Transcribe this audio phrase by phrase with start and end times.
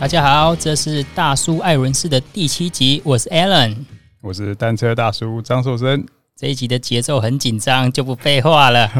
[0.00, 3.76] 大家好，这是大叔艾伦斯的第七集，我是 Alan，
[4.22, 6.06] 我是单车大叔张寿生。
[6.34, 8.90] 这一集的节奏很紧张，就不废话了。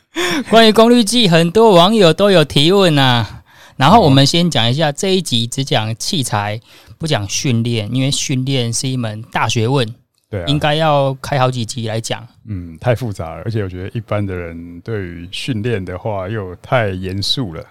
[0.48, 3.42] 关于功率计，很多网友都有提问啊。
[3.76, 6.58] 然后我们先讲一下这一集，只讲器材，
[6.96, 9.86] 不讲训练，因为训练是一门大学问，
[10.30, 12.26] 对啊，应该要开好几集来讲。
[12.48, 17.62] 嗯，太复杂了，而且我觉得一般的人对于训练的话又太严肃了。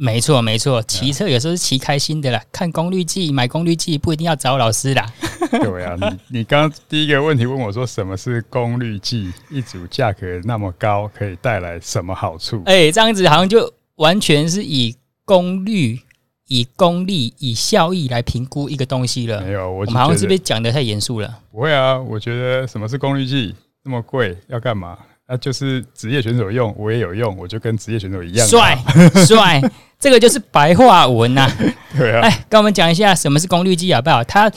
[0.00, 2.40] 没错，没错，骑车有时候是骑开心的啦。
[2.52, 5.04] 看功率计，买功率计不一定要找老师啦。
[5.50, 9.32] 对啊，你你刚刚第一个问题问我说，什么是功率计？
[9.50, 12.62] 一组价格那么高，可以带来什么好处？
[12.66, 14.94] 哎、欸，这样子好像就完全是以
[15.24, 15.98] 功率、
[16.46, 19.40] 以功力、以效益来评估一个东西了。
[19.40, 21.40] 没有，我，我们好像是不是讲的太严肃了？
[21.50, 23.52] 不会啊，我觉得什么是功率计？
[23.82, 24.96] 那么贵，要干嘛？
[25.30, 28.48] 那、啊、就是职业选手用，我也有用，我就跟职业选手一样。
[28.48, 28.74] 帅
[29.28, 29.60] 帅，
[30.00, 31.52] 这个就是白话文呐、啊。
[31.94, 34.24] 对啊，哎，跟我们讲一下什么是功率计好不好？
[34.24, 34.50] 它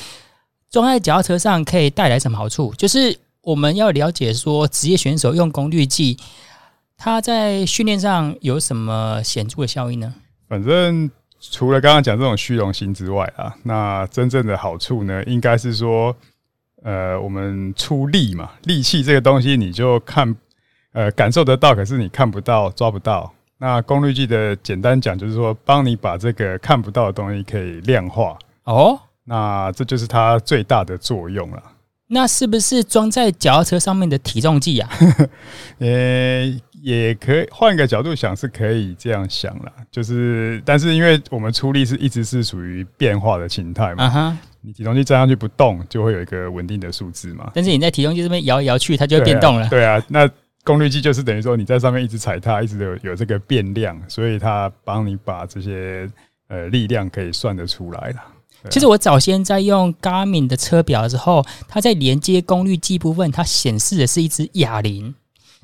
[0.70, 2.74] 装在脚踏车上可以带来什么好处？
[2.78, 6.18] 就是我们要了解说，职业选手用功率计，
[6.96, 10.14] 它在训练上有什么显著的效应呢？
[10.48, 16.16] 反正除了刚刚讲这种虚荣心之外啊，那真正的好处呢，应该是说，
[16.82, 20.34] 呃，我们出力嘛，力气这个东西，你就看。
[20.94, 23.32] 呃，感受得到，可是你看不到、抓不到。
[23.58, 28.36] 那功率计的简单讲，就是说帮你把这个看不到的东西可以量化。
[28.64, 31.62] 哦，那这就是它最大的作用了。
[32.08, 34.90] 那是不是装在脚踏车上面的体重计啊？
[35.80, 39.72] 呃，也可以换一个角度想，是可以这样想啦。
[39.92, 44.10] 就是，但是因为我们出力是一直是属于变化的形态嘛。
[44.10, 44.36] Uh.
[44.64, 47.50] 你体重计站上去不动，就会有一个稳定的数字嘛。
[47.54, 49.70] 但是你在体重计这边摇来摇去，它就会变动了。
[49.70, 50.32] 对啊，对啊，那。
[50.64, 56.10] 功率计就是等于说你在上面一直踩踏，一直有有这个变量，所以它帮你把这些
[56.48, 58.16] 呃力量可以算得出来了。
[58.70, 65.16] 其实我早先在用 Garmin 的车表的时候，它在连接功率计部分，它显示的是一只哑铃。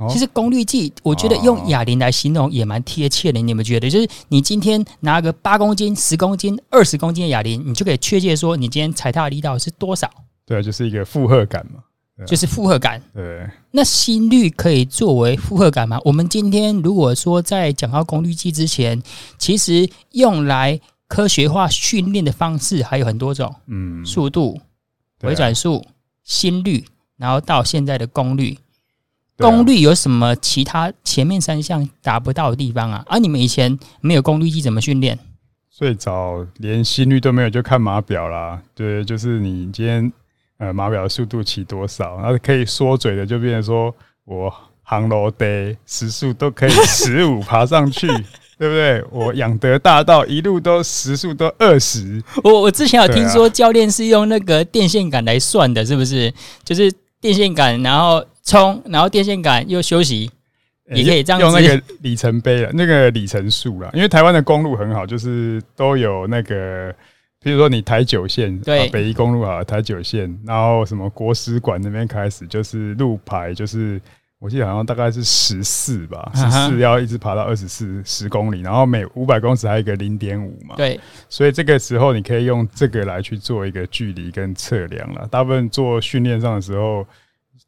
[0.10, 3.42] 其实功率计，我觉得用哑铃来形容也蛮贴切的。
[3.42, 3.90] 你有没有觉得？
[3.90, 10.08] 就是你今天拿个八公斤、十公斤、二十公斤的哑铃，你就可以确切说你今天踩踏的力道是多少？
[10.46, 11.84] 对，就是一个负荷感嘛。
[12.26, 13.02] 就是负荷感。
[13.14, 16.00] 对，那心率可以作为负荷感吗？
[16.04, 19.02] 我们今天如果说在讲到功率计之前，
[19.38, 23.54] 其实用来科学化训练的方式还有很多种。
[23.68, 24.60] 嗯，速度、
[25.22, 25.86] 回转数、
[26.24, 26.86] 心率，
[27.18, 28.58] 然后到现在的功率。
[29.38, 33.04] 功率有什么其他前面三项达不到的地方啊？
[33.08, 35.20] 而、啊、你们以前没有功率计怎么训练？
[35.70, 38.60] 最早连心率都没有，就看码表啦。
[38.74, 40.12] 对，就是你今天。
[40.60, 42.18] 呃，码表的速度骑多少？
[42.18, 43.94] 然后可以缩嘴的，就变成说
[44.26, 44.52] 我
[44.82, 48.08] 行楼得时速都可以十五 爬上去，
[48.58, 49.04] 对不对？
[49.12, 52.24] 我养德大道一路都时速都二十。
[52.44, 56.34] 我我之前有听说教练是用那个电线杆来算的，是不是？
[56.64, 56.92] 就是
[57.22, 60.32] 电线杆，然后冲，然后电线杆又休息，
[60.92, 63.92] 也可以这样子用那个里程碑了，那个里程数了。
[63.94, 66.92] 因为台湾的公路很好，就是都有那个。
[67.40, 74.02] 比如说你台九线，对，北宜公路啊，台九线，然后什么国史馆那边开始就是路牌，就是
[74.40, 81.00] 我记得好像大概是十四吧，十四要一直爬到二十四十公里，然后每五百公尺还有一个零点五嘛，对，
[81.30, 85.28] 所以这个时候你可以用这个来去做一个距离跟测量了。
[85.30, 87.06] 大部分做训练上的时候，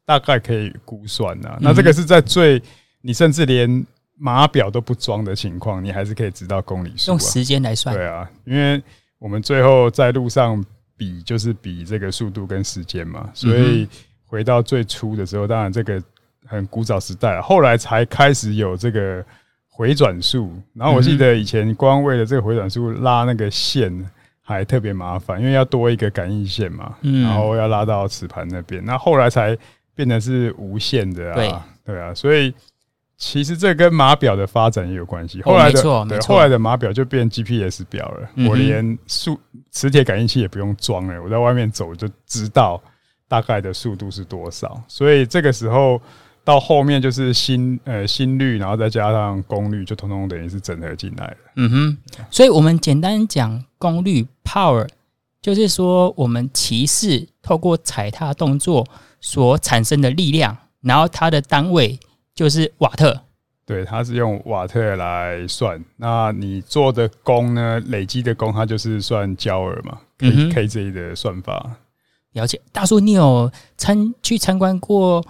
[0.04, 1.56] 大概可以估算呐。
[1.60, 2.60] 那这个是在最
[3.02, 3.86] 你甚至连
[4.18, 8.82] 码表都不装的情况，你还是可以知道公里数，用时间来算，对啊，因为。
[9.20, 10.60] 我们最后在路上
[10.96, 13.30] 比，就是比这个速度跟时间嘛。
[13.32, 13.86] 所以
[14.26, 16.02] 回到最初的时候，当然这个
[16.44, 19.24] 很古早时代，后来才开始有这个
[19.68, 20.52] 回转数。
[20.74, 23.94] 然后我记得以前光为了这个回转数拉那个线
[24.40, 28.84] 还特别麻烦，因为要多一个感应线嘛，然后要拉到磁盘那边。
[28.84, 29.56] 那后来才
[29.94, 32.52] 变得是无线的啊，对啊，所以。
[33.22, 35.42] 其实这跟码表的发展也有关系。
[35.42, 38.30] 后来的对，后来的码表就变 GPS 表了。
[38.48, 39.38] 我连速
[39.70, 42.82] 磁铁感应器也不用装了，我在外面走就知道
[43.28, 44.82] 大概的速度是多少。
[44.88, 46.00] 所以这个时候
[46.42, 51.36] 到后面就是心呃心率，然后再加上功率，就通通等于是整合进来了。
[51.56, 51.98] 嗯哼。
[52.30, 54.88] 所以我们简单讲功率 power，
[55.42, 58.86] 就是说我们骑士透过踩踏动作
[59.20, 62.00] 所产生的力量，然后它的单位。
[62.40, 63.20] 就是瓦特，
[63.66, 65.78] 对，它是用瓦特来算。
[65.98, 67.78] 那你做的功呢？
[67.88, 71.76] 累积的功，它就是算焦耳嘛，K K Z 的算法。
[72.32, 75.22] 了解，大叔，你有参去参观过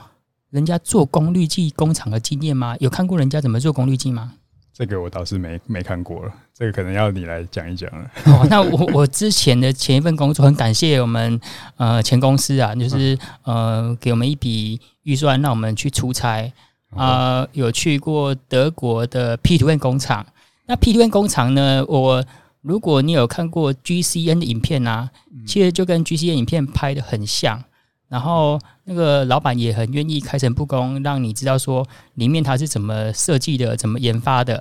[0.50, 2.76] 人家做功率计工厂的经验吗？
[2.78, 4.34] 有看过人家怎么做功率计吗？
[4.72, 8.08] 这个我倒是没没看过了，这个可能要你来讲一讲了。
[8.26, 11.40] 哦，那我我之前的前一份工作很感谢我们
[11.76, 16.50] 呃前公司啊，就是呃给我们一笔预算，让我们去出差
[16.96, 20.26] 啊，呃，有去过德国的 P to N 工厂。
[20.66, 22.24] 那 P to N 工厂呢，我
[22.62, 25.10] 如果你有看过 GCN 的影片啊，
[25.46, 27.62] 其实就跟 GCN 影片拍的很像。
[28.08, 34.60] 然后那个老板也很愿意开诚布公，让你知道说里面它是怎么设计的，怎么研发的。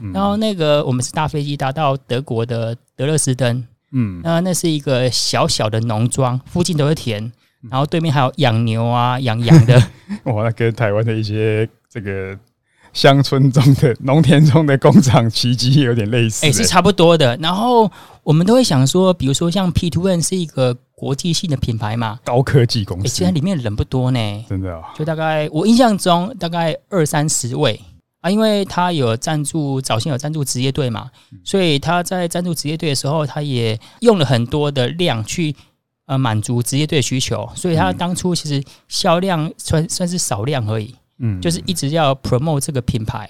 [0.00, 3.62] 嗯、然后那个我们是搭飞机搭到德国的德勒斯登，
[3.92, 7.30] 嗯，那那是一个小小的农庄，附近都是田，
[7.70, 9.74] 然后对面还有养牛啊、养羊的。
[10.24, 12.38] 哇，那跟台湾的一些这个
[12.92, 17.36] 乡村中的农田中的工厂奇迹有点类似，哎、欸，是差不多的。
[17.38, 17.90] 然后
[18.22, 20.76] 我们都会想说，比如说像 P Two N 是一个。
[20.98, 27.78] 国际性的品牌嘛，高科技公司，其实里面人不多呢，真的啊，就大概我印象中大概二三十位。
[28.22, 31.10] 啊，因为他有赞助，早先有赞助职业队嘛，
[31.44, 35.54] 所以他在赞助职业队的时候，他也用了很多的量去
[36.06, 43.28] 呃满足职业队的需求，所以它当初其实销量算算是少量而已，嗯，就是一直要 promote 这个品牌。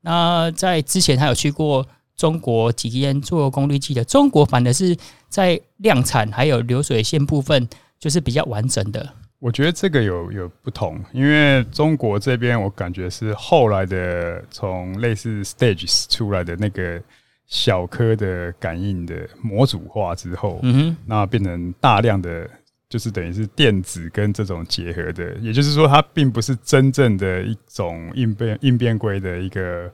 [0.00, 1.86] 那在之前他有去过。
[2.14, 4.94] 中国几间做功率计的，中国反而是
[5.28, 7.66] 在量产还有流水线部分，
[7.98, 9.14] 就是比较完整的。
[9.40, 17.02] 我觉得这个有有不同，因为中国这边我感觉是后来的，从类似 Stages 出来的那个
[17.52, 22.48] 小颗的感应的模组化之后，嗯哼，那变成大量的，
[22.88, 29.92] 就是等于是电子跟这种结合的，也就是说，它并不是真正的一种应变应变规的一个。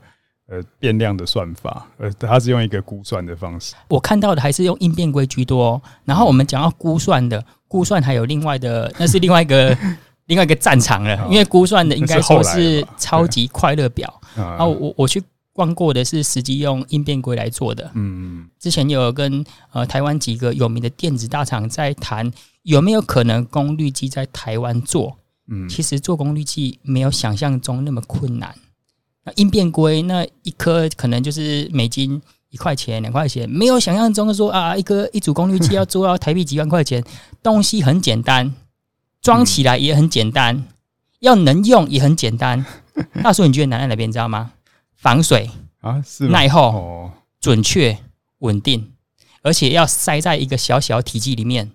[0.50, 3.75] 呃，变量的算法，呃，它是用一个估算的方式。
[3.88, 5.82] 我看到的还是用应变规居多哦。
[6.06, 9.76] 然后我们讲到估算的，估算还有另外的，那是另外一个
[10.25, 11.28] 另外一个战场了。
[11.31, 14.11] 因为估算的应该说是超级快乐表。
[14.34, 15.22] 然后我我去
[15.58, 17.90] 逛过的是实际用应变规来做的。
[17.94, 18.49] 嗯嗯。
[18.60, 22.31] 之前有跟呃台湾几个有名的电子大厂在谈，
[22.62, 25.19] 有没有可能功率计在台湾做？
[25.49, 28.55] 嗯，其实做功率计没有想象中那么困难。
[29.25, 37.02] 那应变规那一颗可能就是美金一块钱两块钱，没有想象中的说啊，一个一组功率计要做到台币几万块钱，
[37.43, 38.54] 东西很简单，
[39.20, 40.64] 装起来也很简单，
[41.19, 42.64] 要能用也很简单。
[43.25, 44.08] 大叔，你觉得难在哪边？
[44.08, 44.52] 你知道吗？
[44.99, 45.49] 防水
[45.81, 47.97] 啊，是耐候、哦、准确、
[48.41, 48.93] 稳定，
[49.43, 51.71] 而且要塞在一个小小体积里面，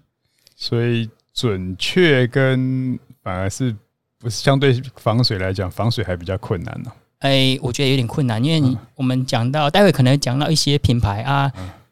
[0.58, 3.74] 所以准确跟反而是
[4.20, 6.96] 不是相对防水来讲，防水还比较困难呢、啊？
[7.20, 11.50] 哎、欸，我觉得有点困难，因为你我们讲到，待会可能讲到一些品牌啊，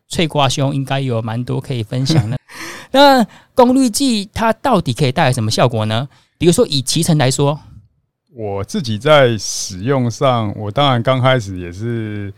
[0.09, 2.37] 翠瓜兄应该有蛮多可以分享的。
[2.91, 3.25] 那
[3.55, 6.09] 功率计它到底可以带来什么效果呢？
[6.37, 7.57] 比如说以骑乘来说，
[8.33, 12.33] 我自己在使用上，我当然刚开始也是，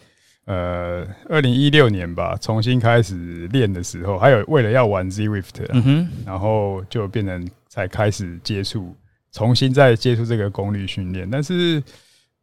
[0.45, 8.95] 呃，二零一六年吧，重新开始练的时候，还有为了要玩 Zwift，嗯哼，然后就变成才开始接触，
[9.31, 11.81] 重新再接触这个功率训练，但是。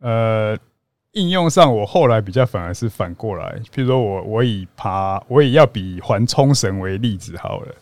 [0.02, 0.56] 呃，
[1.12, 7.74] 应用上我后来比较反而是反过来，譬如说我我以爬，我也要比环冲绳为例子好了。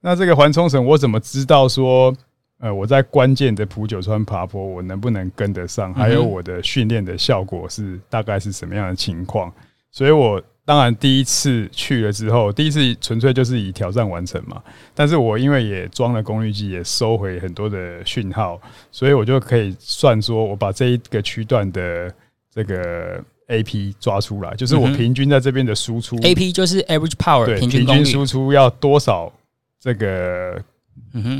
[0.00, 2.16] 那这个环冲绳，我怎么知道说，
[2.60, 5.92] 呃，我在关键的普九川爬坡，我能不能跟得上？
[5.94, 9.52] 还有我的训练的效果是大概是什么样的情况？
[9.90, 10.42] 所以我。
[10.68, 14.60] 当然，第一次去了之后，第一次纯粹就是以挑战完成嘛。
[14.96, 18.60] 但是我因为也装了功率计，也收回很多的讯号，
[18.90, 22.12] 所以我就可以算说，我把这一个区段的
[22.52, 26.16] 这个 AP 抓出来，就是我平均在这边的输出。
[26.16, 29.32] AP 就是 average power，对，平均输出要多少
[29.78, 30.60] 这个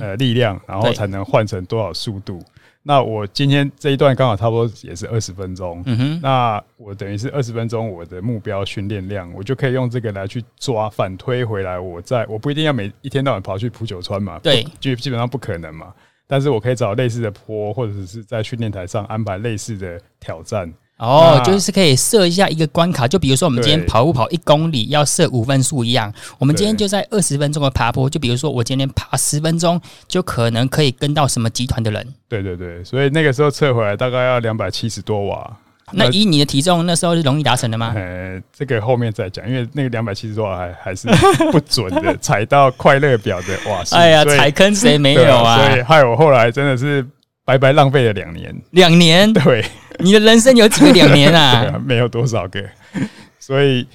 [0.00, 2.42] 呃力量，然后才能换成多少速度。
[2.82, 11.80] 那我今天这一段刚好差不多也是二十分钟，嗯哼，那我等于是二十分钟我的目标训练量，我就可以用这个来去抓反推回来。
[11.80, 15.92] 我在我不一定要每一天到晚跑去普九川嘛，对，就基本上不可能嘛。
[16.28, 20.72] 但是我可以找类似的坡，或者是在训练台上安排类似的挑战。
[20.98, 32.14] 哦，就是可以设一下一个关卡，就比如说我们今天跑步跑一公里要设五分数一样，我们今天就在二十分钟的爬坡，就比如说我今天爬十分钟，就可能可以跟到什么集团的人。
[32.28, 35.56] 对对对，所以那个时候测回来大概要两百七十多瓦。
[35.92, 37.92] 那以你的体重，那时候是容易达成的吗？
[37.94, 41.06] 呃，这个后面再讲，因为那个两百七十多瓦还还是
[41.52, 43.94] 不准的，踩到快乐表的瓦数。
[44.00, 45.68] 哎呀，踩坑谁没有啊？
[45.68, 47.06] 所以害我后来真的是。
[47.46, 49.64] 白白浪费了两年，两年，对，
[50.04, 51.62] 你的人生有几个两年啊？
[51.64, 52.62] 对啊，没有多少个。
[53.38, 53.86] 所以，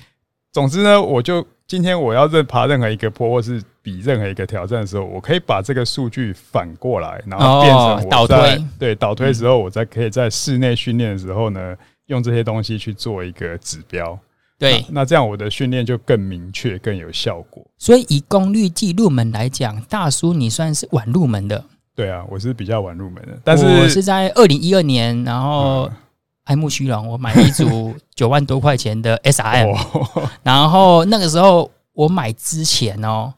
[0.51, 11.75] 总之呢，我就今天我要认爬任何一个坡，或是比任何一个挑战的时候，我可以把这个数据反过来，然后变成倒推，对倒推的时候，我在可以在室内训练的时候呢，
[12.07, 14.17] 用这些东西去做一个指标。
[14.57, 17.65] 对，那这样我的训练就更明确、更有效果。
[17.79, 21.65] 所以以功率计入门来讲，大叔你算是晚入门的。
[21.95, 25.89] 对啊，我是比较晚入门的，但是我是在二零一二年，然后
[26.45, 29.77] 爱慕虚荣，我买了一组 九万多块钱的 SRM，
[30.43, 33.33] 然后那个时候我买之前哦，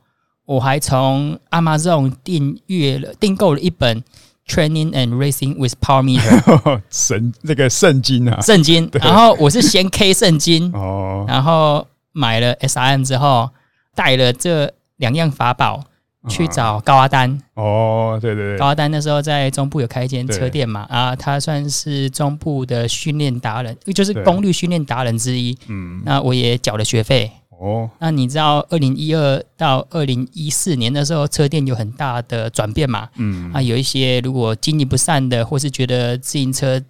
[0.45, 4.03] 我还从 Amazon 订阅了订购了一本。
[4.45, 8.89] Training and Racing with Power Meter， 神那个圣经啊，圣经。
[8.91, 13.49] 然后我是先 K 圣经哦，然后买了 SRM 之后，
[13.95, 15.85] 带了这两样法宝
[16.29, 17.37] 去找高阿丹。
[17.55, 25.57] 哦，对对对，高阿丹那时候在中部有开一间车店嘛，啊，他算是中部的训练达人，就是功率训练达人之一。
[25.67, 27.31] 嗯，那我也缴了学费。
[27.49, 33.07] 哦，那你知道二零一二到二零一四年的时候，车店有很大的转变嘛？
[33.15, 36.81] 嗯，啊，有一些如果经营不善的，或是觉得自行车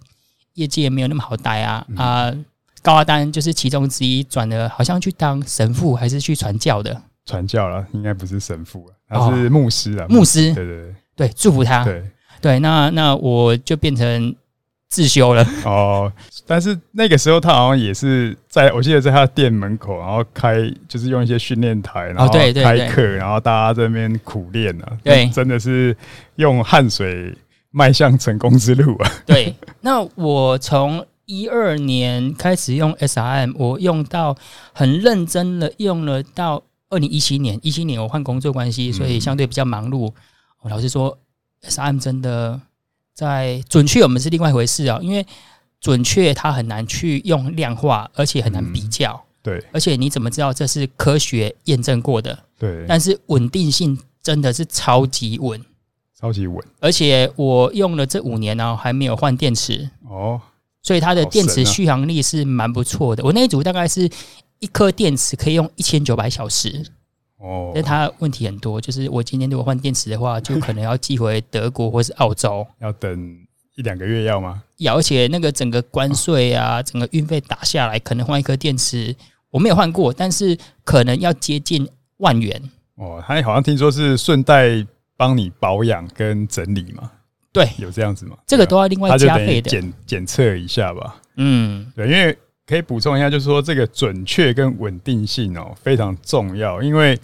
[0.54, 2.34] 业界没有那么好待啊，嗯、啊，
[2.82, 7.02] 高阿丹就是其中之一，转了好像去当神父还是去传教的？
[7.26, 12.02] 传教了，应该不是神父，他是牧师啊，牧师，对对对，对，祝福他，对。
[12.40, 14.34] 对，那那我就变成。
[14.86, 15.44] 自修了。
[15.66, 16.12] 哦，
[16.46, 22.52] 但是那个时候他好像也是在，我记得在他的店门口，然后开就是用一些训练台，然后开
[22.88, 25.96] 课，然后大家在那边苦练啊，对，真的是
[26.36, 27.34] 用汗水
[27.72, 29.10] 迈向成功之路啊。
[29.26, 34.36] 对，那我从一二年开始用 SRM，我用到
[34.72, 36.62] 很认真的用了到
[36.94, 40.12] 二零一七年，一七年我换工作关系，所以相对比较忙碌。
[40.62, 41.18] 我老实说
[41.62, 42.60] ，SRM 真的。
[43.16, 45.24] 在准确，我们是另外一回事啊，因为
[45.80, 49.24] 准确它很难去用量化，而且很难比较。
[49.40, 52.36] 对，而且你怎么知道这是科学验证过的？
[52.58, 52.84] 对。
[52.88, 55.64] 但是稳定性真的是超级稳，
[56.18, 56.60] 超级稳。
[56.80, 60.40] 而且我用了这五年呢，还没有换电池哦，
[60.82, 63.22] 所以它的电池续航力是蛮不错的。
[63.22, 64.10] 我那一组大概是
[64.60, 66.84] 一颗电池可以用一千九百小时。
[67.38, 73.38] 哦，但它问题很多，就是我今天如果换电池的话，就可能要寄回德国或是澳洲， 要等
[73.76, 74.62] 一两个月要吗？
[74.78, 79.14] 要，而且那个整个关税啊，整个运费打下来，可能换一颗电池，
[79.50, 81.86] 我没有换过，但是可能要接近
[82.18, 82.62] 万元。
[82.94, 87.10] 哦，他好像听说是顺带帮你保养跟整理嘛？
[87.52, 88.38] 对，有这样子吗？
[88.46, 91.20] 这个都要另外加费的，检检测一下吧。
[91.36, 97.18] 嗯，对，因为可以补充一下，就是说这个准确跟稳定性哦非常重要，因为。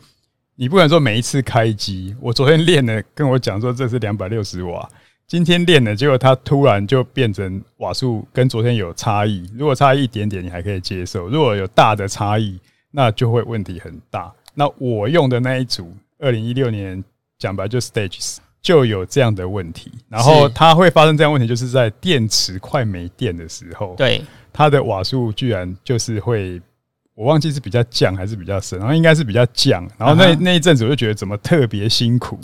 [0.56, 4.86] 你不能说每一次开机，我昨天练了，跟我讲说这是两百六十瓦，
[5.26, 9.50] 今天练了，结果它突然就变成瓦数跟昨天有差异。
[9.56, 14.30] 如果差一点点，你还可以接受；如果有大的差异，那就会问题很大。
[14.52, 17.02] 那我用的那一组，二零一六年
[17.38, 26.60] 讲白就 Stages 就有这样的问题，然后它会发生这样问题，就是在电池快没电的时候，对它的瓦数居然就是会。
[27.16, 29.86] 我忘记是比较降还是比较升，然后应该是比较降。
[29.98, 32.40] 然后那那一阵子我就觉得怎么特别辛苦，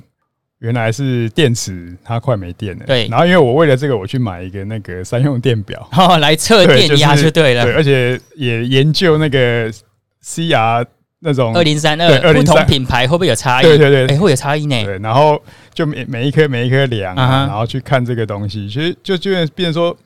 [0.59, 2.85] 原来是电池它快没电了。
[2.85, 3.09] 对。
[3.09, 7.65] 然后因为我为了这个，我去买一个那个三用电表， 哦，来测电压就对了。
[7.65, 9.73] 对，而且也研究那个
[10.23, 10.85] CR
[11.21, 13.65] 那种二零三二不同品牌会不会有差异？
[13.65, 14.85] 对对对，哎，会有差异呢。
[14.85, 15.41] 对，然后
[15.73, 19.97] 就每每一颗每一颗量，然后去看这个东西，其实就就变成说。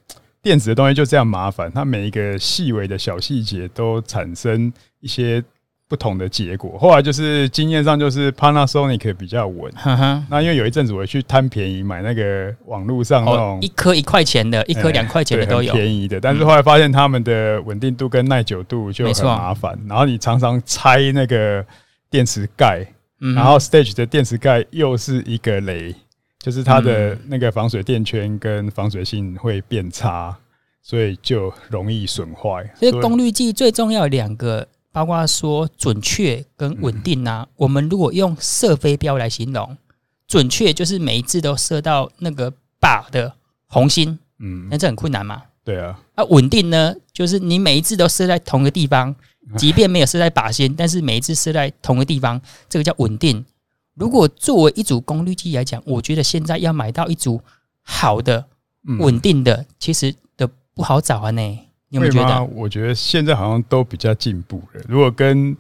[0.43, 5.45] 电子的东西就这样麻烦，它每一个细微的小细节都产生一些
[5.91, 6.79] 不同的结果。
[6.79, 9.71] 后来就是经验上，就是 Panasonic 比较稳。
[10.31, 19.77] 那因为有一阵子我去贪便宜买那个网络上那种一颗一块钱的，一颗两块钱的都有便宜的，但是后来发现他们的稳定度跟耐久度就很麻烦。
[19.89, 21.67] 然后你常常拆那个
[22.09, 22.87] 电池盖，
[23.35, 25.95] 然后 Stage 的电池盖又是一个雷。
[26.43, 30.35] 就是它的那个防水垫圈跟防水性会变差，
[30.81, 32.67] 所以就容易损坏。
[32.79, 37.47] 所以功率计最重要两个，包括说准确跟稳定啊。
[37.57, 39.77] 我们如果用射飞镖来形容，
[40.27, 43.35] 准确就是每一次都射到那个靶的
[43.67, 45.43] 红心，嗯，那这很困难嘛。
[45.65, 46.01] 对啊。
[46.15, 49.15] 啊，稳定呢，就是你每一次都射在同一个地方，
[49.57, 53.45] 即便没有射在靶心，但是每一次射在同一个地方，这个叫稳定。
[53.95, 57.41] 如果作为一组功率计来讲，我觉得现在要买到一组
[57.83, 58.47] 好的、
[58.99, 61.31] 稳定的，其实的不好找啊。
[61.33, 61.59] 呢，
[61.91, 62.45] 你有没有觉得？
[62.55, 64.81] 我觉得现在好像都比较进步了。
[64.89, 65.55] 如果跟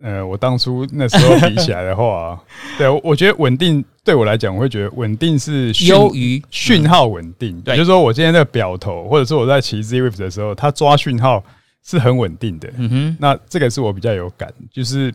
[0.00, 2.42] 呃我当初那时候比起来的话，
[2.78, 7.60] 对，我觉得稳定对我来讲，我会觉得稳定是优于讯号稳定。
[7.60, 11.44] 对，就是说我今天在表头，或者是我在骑 Z-Wave 的时候，它抓讯号
[11.84, 12.72] 是很稳定的。
[12.76, 15.12] 嗯哼，那这个是我比较有感，就是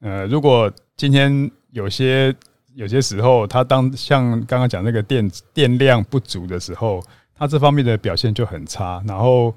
[0.00, 1.50] 呃，如果今天。
[1.72, 2.34] 有些
[2.74, 6.98] 有些时候，它当像刚刚讲那个电电量不足的时候，
[7.36, 9.02] 它这方面的表现就很差。
[9.06, 9.54] 然后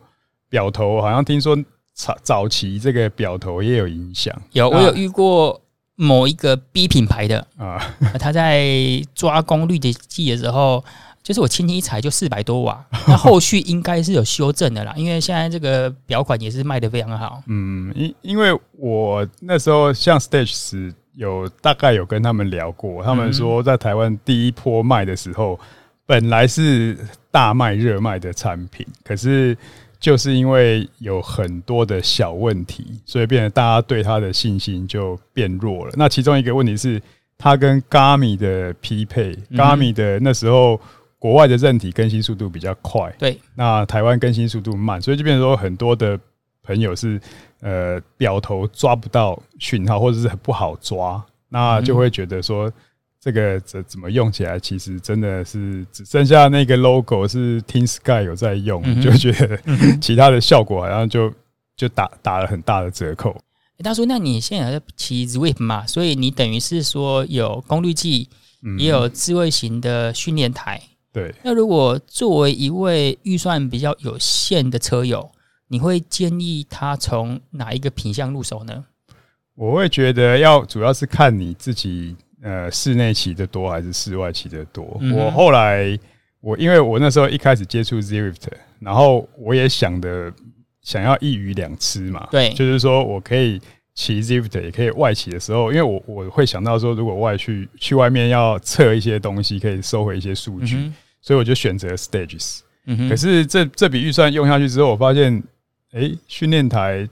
[0.52, 1.58] 表头好像听说
[1.94, 4.36] 早早期这个表头也有影响。
[4.52, 5.60] 有，我有遇过
[5.96, 7.82] 某一个 B 品牌的啊，
[8.20, 8.70] 他在
[9.16, 10.84] 抓功率的计的时候，
[11.24, 12.86] 就是我轻轻一踩就四百多瓦。
[13.08, 17.42] 那后续应该是有修正的啦，因为现在这个表款也是卖的非常好。
[17.48, 25.58] 嗯，因因为我那时候像 Stage 有大概有跟他们聊过，他们说在台湾第一波卖的时候，
[26.06, 26.98] 本来是
[27.30, 29.56] 大卖热卖的产品，可是
[30.02, 35.94] 就是因为有很多的小问题，所以变得大家对他的信心就变弱了。
[35.96, 37.02] 那其中一个问题是，
[37.38, 40.78] 他跟 Garmin 的匹配，Garmin 的那时候
[41.18, 46.20] 国外的韧体更新速度比较快，对，那台湾更新速度慢，所以就变成说很多的
[46.64, 47.18] 朋友是。
[47.64, 52.74] 呃，表头抓不到讯号，或者是很不好抓，那就会觉得说，
[53.24, 59.60] 这个怎怎么用起来，其实真的是只剩下那个 logo 是 Team Sky 有在用，就觉得
[60.02, 61.32] 其他的效果好像就
[61.78, 63.30] 就打打了很大的折扣。
[63.78, 65.86] 欸，大叔，那你现在在骑 Zwift 嘛？
[65.86, 68.28] 所以你等于是说有功率计，
[68.80, 70.82] 也有智慧型的训练台。
[71.14, 71.32] 对。
[71.44, 75.32] 那如果作为一位预算比较有限的车友，
[75.68, 78.86] 你会建议他从哪一个品相入手呢？
[79.54, 84.98] 我会觉得要主要是看你自己，呃，室内骑的多还是室外骑的多。
[85.02, 85.98] 嗯、我后来
[86.40, 88.48] 我因为我那时候一开始接触 Zwift，
[88.80, 90.32] 然后我也想的
[90.82, 93.62] 想要一鱼两吃嘛，对，就是说我可以
[93.94, 102.60] 骑 Zwift，也可以外骑的时候，因为我我会想到说，如果外去去外面要测一些东西，可以收回一些数据，嗯、所以我就选择 Stages。
[102.86, 105.42] 嗯、可是这这笔预算用下去之后，我发现。
[105.94, 107.06] 诶、欸，训练台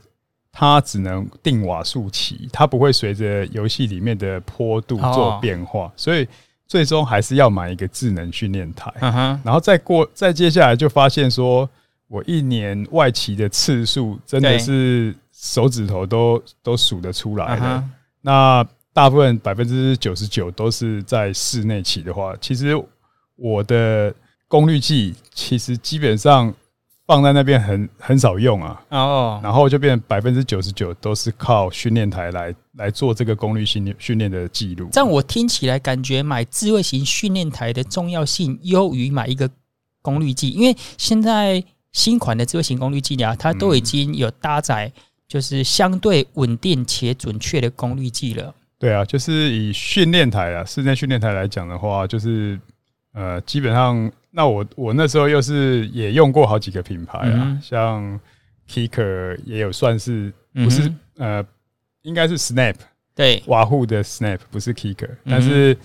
[0.52, 6.28] 它只能定瓦数起，它不会随着游戏里面的坡度做变化，哦、所以
[6.68, 8.92] 最终还是要买一个智能训练台。
[9.00, 11.70] 嗯、然后再过再接下来就发现说，
[12.08, 17.66] 我一年外骑的次数真的是手指头都都数得出来的。
[17.66, 22.76] 嗯、那大部分百分之九十九都是在室内骑的话，其实
[23.36, 24.14] 我的
[24.48, 26.54] 功率计其实基本上。
[27.10, 34.88] 放在那边很很少用啊，哦，然后就变百分之九十九都是靠训练台来来做这个功率训练训练的记录。
[34.92, 39.50] 这样我听起来感觉买智慧型训练台的重要性优于买一个
[40.04, 44.94] 功率计，因为现在新款的智慧型功率计啊，它都已经有搭载
[45.28, 48.54] 就是相对稳定且准确的功率计了。
[48.78, 52.60] 对啊，就是以训练台啊，室内训练台来讲的话，就是
[53.14, 54.12] 呃，基本上。
[54.32, 58.20] 那我我那时候又是也用过好几个品牌啊，嗯、像
[58.70, 60.88] Kicker 也有算是不是、
[61.18, 61.46] 嗯、呃，
[62.04, 62.76] 应该是 Snap
[63.16, 63.42] 对。
[63.48, 65.76] 瓦户的 Snap 不是 Kicker，、嗯、但是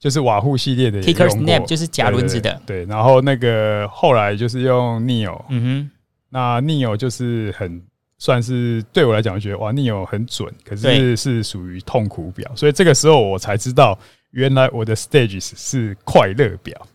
[0.00, 2.60] 就是瓦户系列的 Kicker Snap 就是假轮子的。
[2.66, 5.90] 对，然后那个后来就是用 Neo，嗯哼，
[6.28, 7.80] 那 Neo 就是很
[8.18, 13.96] 算是对我来讲，我觉得哇 Neo 很准，可是是属于痛苦表，所以这个时候我才知道
[14.32, 16.86] 原来我的 Stages 是快乐表。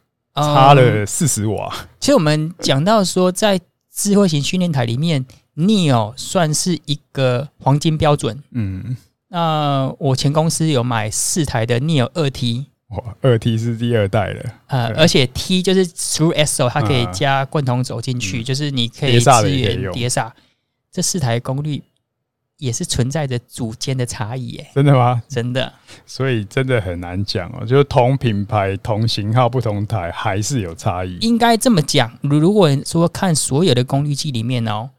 [0.41, 1.73] 差了四十瓦。
[1.99, 3.59] 其实我们讲到说，在
[3.93, 8.43] 智慧型训练台里面，Neo 算是一个黄金标准。
[8.51, 8.95] 嗯，
[9.29, 14.45] 那我前公司有买四台的 Neo 二 T，哇，二 T 是第二代了。
[14.67, 20.33] 呃，而且 T 就是 True SO，它可以加贯通轴进去，就是你可以支援碟刹。
[20.91, 21.83] 这四台功率。
[22.57, 24.71] 也是存在着组间的差异哎？
[24.73, 25.21] 真的吗？
[25.27, 25.71] 真的，
[26.05, 27.65] 所以真的很难讲哦。
[27.65, 31.17] 就是同品牌、同型号、不同台，还是有差异。
[31.21, 34.89] 应该这么讲，如果说看所有的功率计里面哦，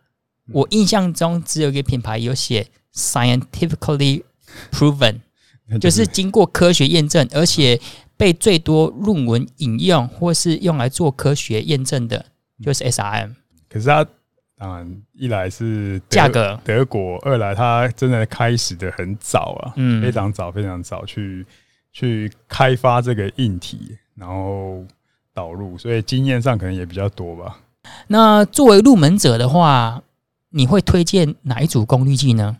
[0.53, 4.23] 我印象中只有一个品牌有写 “scientifically
[4.71, 5.16] proven”，
[5.81, 7.81] 就是经过科学验证，而且
[8.16, 12.27] 被最多论文引用或是用来做科学验证的，
[12.62, 13.35] 就是 SRM。
[13.68, 14.07] 可是它。
[14.59, 21.47] 当然，一来是价格德国，二来它真的开始的很早啊，嗯，非常早，非常早去
[21.92, 24.85] 去开发这个硬体，然后
[25.33, 27.59] 导入，所以经验上可能也比较多吧。
[28.09, 30.03] 那作为入门者的话，
[30.51, 32.57] 你会推荐哪一组功率计呢？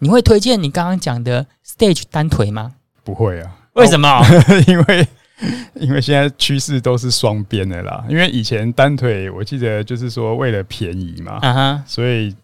[0.00, 2.74] 你会推荐你刚刚讲的 Stage 单腿吗？
[3.02, 4.20] 不会啊，为什么？
[4.68, 5.08] 因为。
[5.74, 12.34] 因为现在趋势都是双边的啦，因为以前单腿我记得就是说为了便宜嘛，啊哈，所以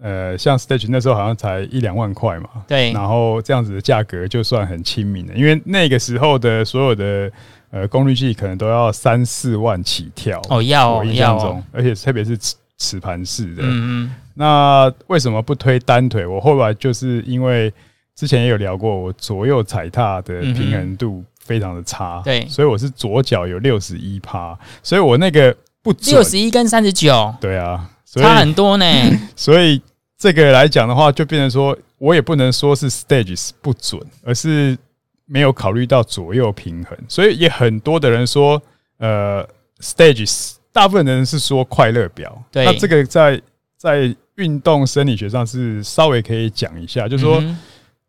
[0.00, 7.32] 呃，像 Stage 那时候好像才一两万块嘛，对，然后这样子的价格就算很亲民的，因为那个时候的所有的
[7.70, 16.24] 呃功率计可能都要三四万起跳哦，要我印象中，而且特别是磁磁盘式的，嗯嗯，那为什么不推单腿？
[16.26, 17.72] 我后来就是因为
[18.14, 21.24] 之前也有聊过，我左右踩踏的平衡度。
[21.46, 28.84] 非常的差，对，所以我是左脚有六十一趴，所以我那个不准，六十一跟三十九，对啊，差很多呢。
[29.36, 29.80] 所以
[30.18, 34.76] 这个来讲的话，就变成说我也不能说是 stages 不准，而是
[35.24, 36.98] 没有考虑到左右平衡。
[37.06, 38.60] 所以也很多的人说，
[38.98, 39.46] 呃
[39.78, 42.36] ，stages，大部分人是说快乐表。
[42.50, 43.40] 对，那这个在
[43.78, 47.40] 在运动生理学上是稍微可以讲一下，就是说，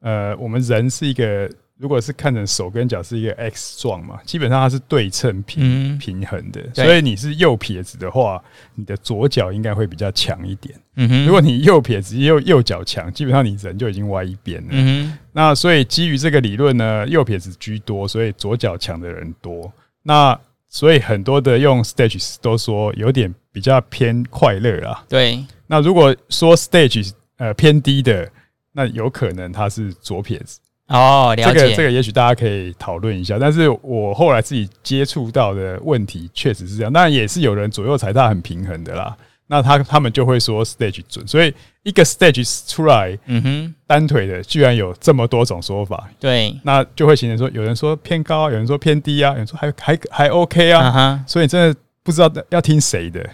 [0.02, 1.48] 呃，我们人是一个。
[1.80, 10.74] 如果是看成手跟脚是一个 X 状嘛，基本上它是对称平平衡的，所以你是右撇子的话，你的左脚应该会比较强一点。
[10.96, 14.70] 嗯哼，如果你右撇子右右脚强，基本上你人就已经歪一边了。
[14.72, 19.72] 嗯哼，那所以基于这个理论呢，右撇子居多，所以左脚强的人多。
[20.02, 25.06] 那所以很多的用 Stage 都说有点比较偏快乐啦。
[25.08, 28.28] 对，那如果说 Stage 呃偏低的，
[28.72, 30.60] 那有可能他是左撇子。
[30.88, 31.60] 哦，了解。
[31.60, 39.16] 这个这个也许大家可以讨论一下，但是我后来自己接触到的问题确实是这样，当然也是有人左右踩踏很平衡的啦。
[39.50, 53.26] 那他他们就会说 stage 准，所以一个 stage 出来，嗯哼，单腿的居然有这么多种说法，对，那就会形成说有人说偏高，有人说偏低啊，有人说还还还 OK 啊，所以真的不知道要听谁的，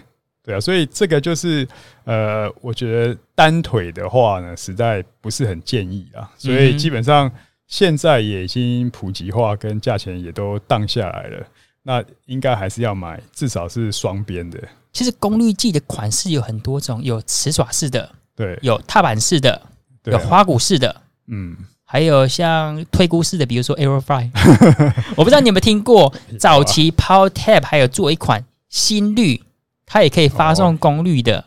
[0.44, 1.66] 对啊，所以这个就是
[2.04, 7.30] 呃，我觉得单腿的话呢，实在不是很建议啊，所以基本上。
[7.66, 11.46] 现在也已经普及化，跟价钱也都降下来了。
[11.82, 14.60] 那应该还是要买，至少是双边的。
[14.92, 19.60] 其实功率计的款式有很多种，有瓷爪式的，对，有踏板式的，
[20.04, 20.94] 有花鼓式的，
[21.26, 24.30] 嗯，还有像推估式的，比如说 Aerofly。
[25.16, 29.42] 我不知道你有没有听过，早期 Power Tab 还有做一款心率，
[29.86, 31.44] 它也可以发送功率的。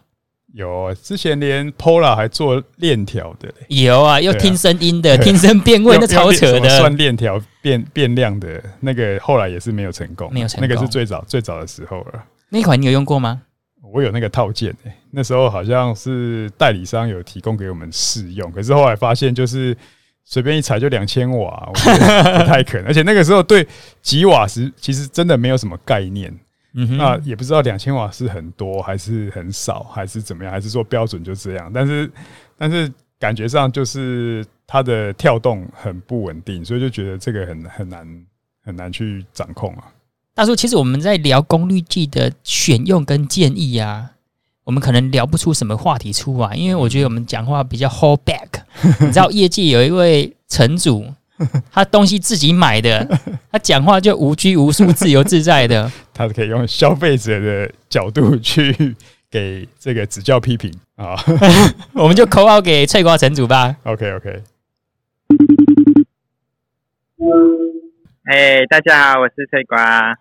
[0.53, 6.69] 有，之前连 Polar 还做链条的，有啊，又听声音的，听声辨位，那 超扯的。
[6.79, 10.67] 算链条变变量的那个，后来也是没有成功，没有成功。
[10.67, 12.23] 那个是最早最早的时候了。
[12.49, 13.41] 那款你有用过吗？
[13.93, 19.77] 我有那个套件诶，那时候好像是代理商有提供给我们试用，可是后来发现就是
[20.25, 22.87] 随便一踩就两千瓦，我觉得不太可能。
[22.87, 23.67] 而且那个时候对
[24.01, 26.33] 几瓦时其实真的没有什么概念。
[26.79, 31.71] 嗯哼，那也不知道两千瓦是很多还是很少，还是怎么样，还是说标准就这样？
[31.73, 32.11] 但是，
[32.55, 38.25] 但是感觉上就是它的跳动很不稳定，所以就觉得这个很很难
[38.63, 39.85] 很难去掌控啊。
[40.35, 44.11] 大叔，其实我们在聊功率计的选用跟建议啊，
[44.63, 48.61] 我们可能聊不出什么话题出来，因为我觉得我们讲话比较 hold back。
[49.01, 51.11] 你知道业界有一位城主。
[51.71, 53.07] 他东西自己买的，
[53.51, 55.91] 他讲话就无拘无束、自由自在的。
[56.13, 58.95] 他可以用消费者的角度去
[59.29, 61.15] 给这个指教批评啊。
[61.93, 63.75] 我们就口号给翠瓜城主吧。
[63.83, 64.43] OK OK。
[68.25, 70.17] 哎，大家好，我是翠瓜。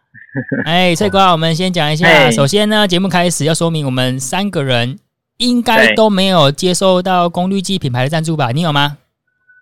[0.64, 2.30] 哎，翠瓜，我们先讲一下。
[2.30, 4.98] 首先呢，节目开始要说明，我们三个人
[5.38, 8.50] 应该都没有接受到功率计品牌的赞助吧？
[8.52, 8.98] 你有吗？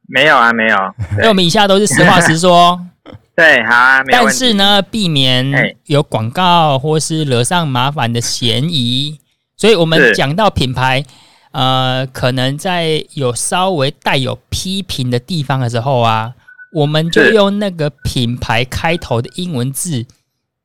[0.06, 0.76] 没有啊，没有。
[1.18, 2.80] 那我们以下都是实话实说。
[3.36, 4.02] 对，好啊。
[4.10, 9.18] 但是呢，避免有广告或是惹上麻烦的嫌疑，
[9.56, 11.02] 所以我们讲到品牌，
[11.50, 16.34] 呃，可能在有稍微带有批评的地方的时候啊，
[16.72, 20.06] 我们就用那个品牌开头的英文字，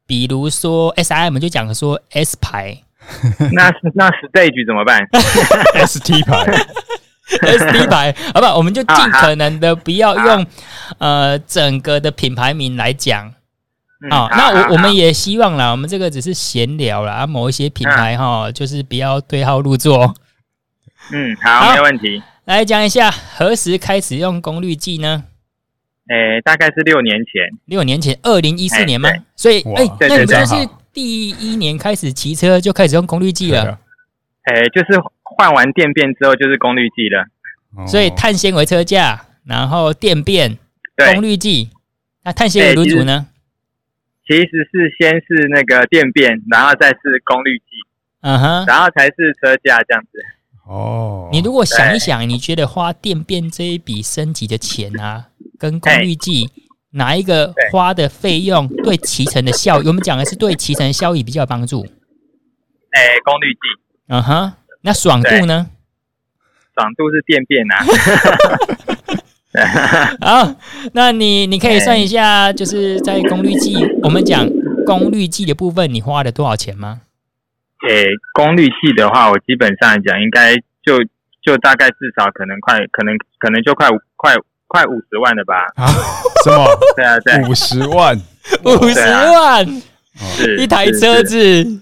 [0.06, 2.84] 比如说 S I M 就讲说 S 牌。
[3.54, 5.00] 那那 Stage 怎么办
[5.74, 6.46] ？S T 牌。
[7.42, 8.58] S D 牌，好不好？
[8.58, 10.46] 我们就尽可能的不要用
[10.98, 13.28] 呃整个的品牌名来讲
[14.10, 14.28] 啊。
[14.32, 20.16] 那我我们也希望啦，我们这个只是闲聊啦，某一些品牌哈，就是不要对号入座。
[21.12, 22.22] 嗯，好，没问题。
[22.46, 25.24] 来讲一下何时开始用功率计呢？
[26.10, 27.44] 诶，大概是六年前。
[27.66, 29.10] 六年前，二零一四年吗？
[29.36, 30.56] 所以，哎，那你们是
[30.92, 33.80] 第一年开始骑车就开始用功率计了？
[34.46, 35.00] 诶，就是。
[35.38, 40.58] 换完电变之后就是功率计了，所以碳纤维车架，然后电变，
[41.14, 41.70] 功率计。
[42.24, 43.28] 那碳纤维轮组呢？
[44.28, 47.64] 其实是先是那个电变，然后再是功率计，
[48.22, 50.10] 嗯哼，然后才是车架这样子。
[50.68, 56.50] 哦，你如果想一想，你觉得花电变这一笔升级的钱啊，跟功率计
[56.92, 59.88] 哪一个花的费用对骑乘的效益？
[59.88, 61.82] 我们讲的是对骑乘效益比较有帮助。
[62.92, 63.60] 哎，功率计，
[64.10, 64.54] 嗯哼。
[64.82, 65.68] 那爽度呢？
[66.76, 67.76] 爽度是电变呐。
[70.22, 70.56] 好，
[70.94, 74.48] 那你你可以算一下，就是在功率计，我们讲
[74.86, 77.02] 功率计的部分，你花了多少钱吗？
[77.88, 81.04] 诶，功率计的话，我基本上来讲，应该就
[81.42, 84.36] 就大概至少可能快，可能可能就快快
[84.68, 85.56] 快五十万了吧？
[85.76, 85.88] 啊？
[86.44, 86.66] 什么？
[86.96, 88.16] 对啊，对，五十万，
[88.64, 89.66] 五十万，
[90.38, 91.82] 是一台车子。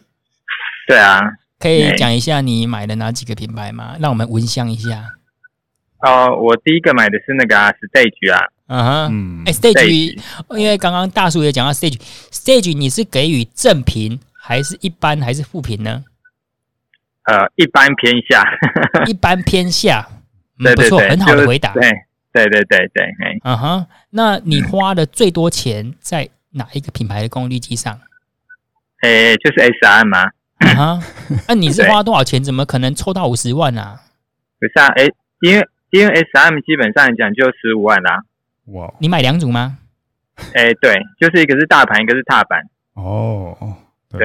[0.88, 1.22] 对啊。
[1.60, 3.96] 可以讲一下你买的哪几个品牌吗？
[4.00, 5.14] 让我们闻香一下。
[6.00, 8.48] 哦，我第一个买的是那个啊，Stage 啊。
[8.68, 10.20] 嗯哼，哎，Stage，
[10.58, 16.04] 因为刚刚大叔也讲到 Stage，Stage 你是给予正评还是一般还是负评呢？
[17.24, 18.44] 呃，一般偏下，
[19.08, 20.08] 一般偏下，
[20.60, 21.74] 嗯、对对对，不错，很好的回答。
[21.74, 21.82] 对
[22.34, 28.00] 对对对对，嗯哼，那你花的最多钱在哪一个品牌的功率机上？
[29.02, 30.30] 诶，就是 SRM 吗？
[30.60, 31.04] 啊哈，
[31.48, 32.44] 那你是花多少钱？
[32.44, 34.02] 怎么可能抽到五十万啊？
[34.60, 38.24] 不是啊，诶，因为因为 SM 基本上讲就十五万啦。
[38.68, 39.78] 哇，你买两组吗？
[40.54, 42.62] 哎，对，就是一个是大盘，一个是踏板。
[42.94, 43.56] 哦，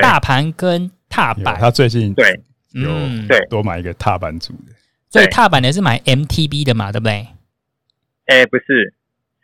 [0.00, 2.40] 大盘跟踏板，他最近对。
[2.74, 4.72] 嗯，对，多买一个踏板组的，
[5.10, 7.26] 所以踏板的是买 MTB 的嘛，对不对？
[8.24, 8.94] 哎，不是，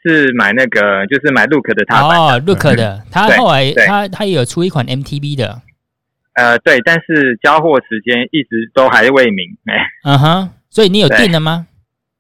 [0.03, 2.19] 是买那个，就是买 Look 的踏板。
[2.19, 5.61] 哦，Look 的，他后来他他也有出一款 MTB 的。
[6.39, 9.45] 呃，对，但是交货时间一直都还未明。
[9.67, 9.75] 哎，
[10.05, 11.67] 嗯哼，所以你有订了吗？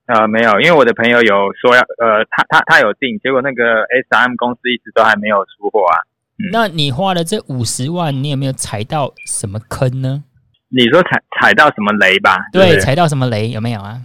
[0.06, 6.02] 呃，没有，因为我的朋友有说要，呃，他他他有订，结果那个 SM 公司一直都还没有出货啊。
[6.50, 10.24] 那你花了这五十万，你有没有踩到什么坑呢？
[10.70, 12.38] 你说踩踩到什么雷吧？
[12.52, 14.02] 对，对踩到什么雷有没有啊？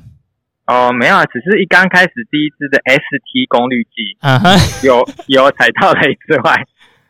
[0.68, 4.52] 哦，没有啊，只是一刚开始第一支的 ST 功率计，啊哈，
[4.84, 6.64] 有有踩到雷之外，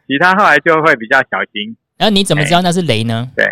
[0.08, 1.76] 其他后来就会比较小心。
[2.04, 3.32] 然后你怎么知道那是雷呢？
[3.34, 3.46] 对，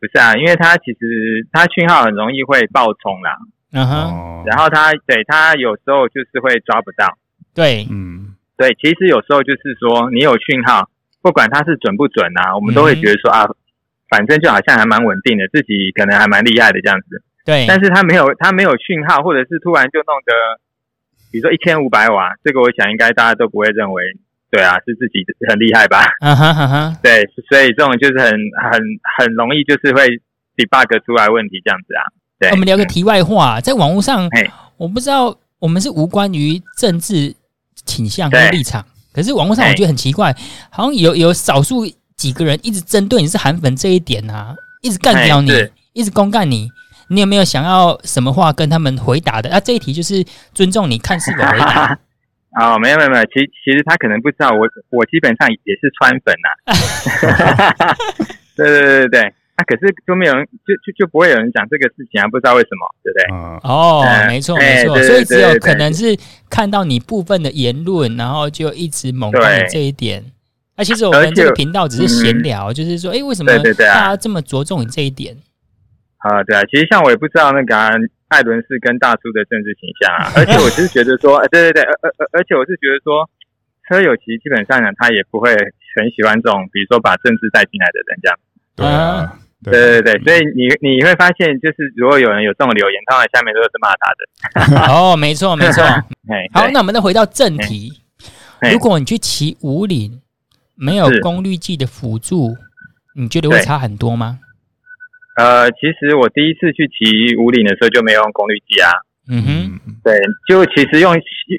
[0.00, 3.36] 不是啊，因为它其实它讯号很容易会爆冲啦，
[3.72, 7.12] 嗯哼，然后它对它有时候就是会抓不到。
[7.54, 10.88] 对，嗯，对，其实有时候就是说你有讯号，
[11.20, 13.44] 不管它是准不准啊，我们都会觉得说啊。
[14.06, 17.22] 反正就好像还蛮稳定的，自己可能还蛮厉害的这样子。
[17.44, 20.32] 对，但是它没有它没有讯号，或者是突然就弄得，
[21.32, 24.04] 比如说一千五百瓦，这个我想应该大家都不会认为，
[24.54, 26.06] 对啊，是自己很厉害吧？
[26.20, 28.80] 嗯哼哼哼， 对，所以这种就是很很
[29.18, 30.06] 很容易就是会
[30.56, 32.02] debug 出来问题这样子啊。
[32.38, 34.30] 对，我们聊个题外话，在网络上，
[34.76, 37.34] 我不知道我们是无关于政治
[37.84, 40.32] 倾向跟立场，可是网络上我觉得很奇怪，
[40.70, 41.84] 好像有有少数。
[42.16, 45.50] 几个人一直针对你是韩粉这一点啊，一直干掉你，
[45.94, 46.70] 一直公干你，
[47.08, 49.50] 你有没有想要什么话跟他们回答的？
[49.50, 51.98] 啊，这一题就是尊重你看是否回答。
[52.60, 57.94] 哦，没有没有没有，其其实他可能不知道我我基本上也是川粉 呐。
[58.56, 59.20] 对对对对对，
[59.56, 63.68] 啊，可是就没有人就就就不会有人讲这个事情啊，不知道为什么，对不对？
[63.68, 66.16] 哦，没错没错，所以只有可能是
[66.48, 70.24] 看到你部分的言论，然后就一直猛攻这一点。
[70.76, 73.72] 那、啊、其实我们这个频道只是闲聊，嗯、就是说，哎，为什么大
[74.08, 75.36] 家这么着重你这一点？
[76.24, 77.92] 啊，对啊，其实像我也不知道那个、啊、
[78.28, 83.28] 艾伦是跟大叔的政治形象啊，而且我是觉得说，对对对，而而而且我是觉得说，
[83.84, 88.38] 车友其实基本上呢，他也不会很喜欢这种，比如说把政治带进来的人这样。
[88.74, 94.88] 对啊，对对对，所以你你会发现，就是如果有人有这种留言，他们下面都是骂他的。
[94.92, 95.84] 哦，没错没错。
[96.52, 97.92] 好，那我们再回到正题，
[98.72, 100.20] 如果你去骑五岭。
[100.76, 102.56] 没有功率计的辅助，
[103.14, 104.40] 你觉得会差很多吗？
[105.34, 108.90] 呃，其实我第一次去骑五岭的时候就没有用功率计啊。
[109.26, 111.14] 嗯哼，对，就其实用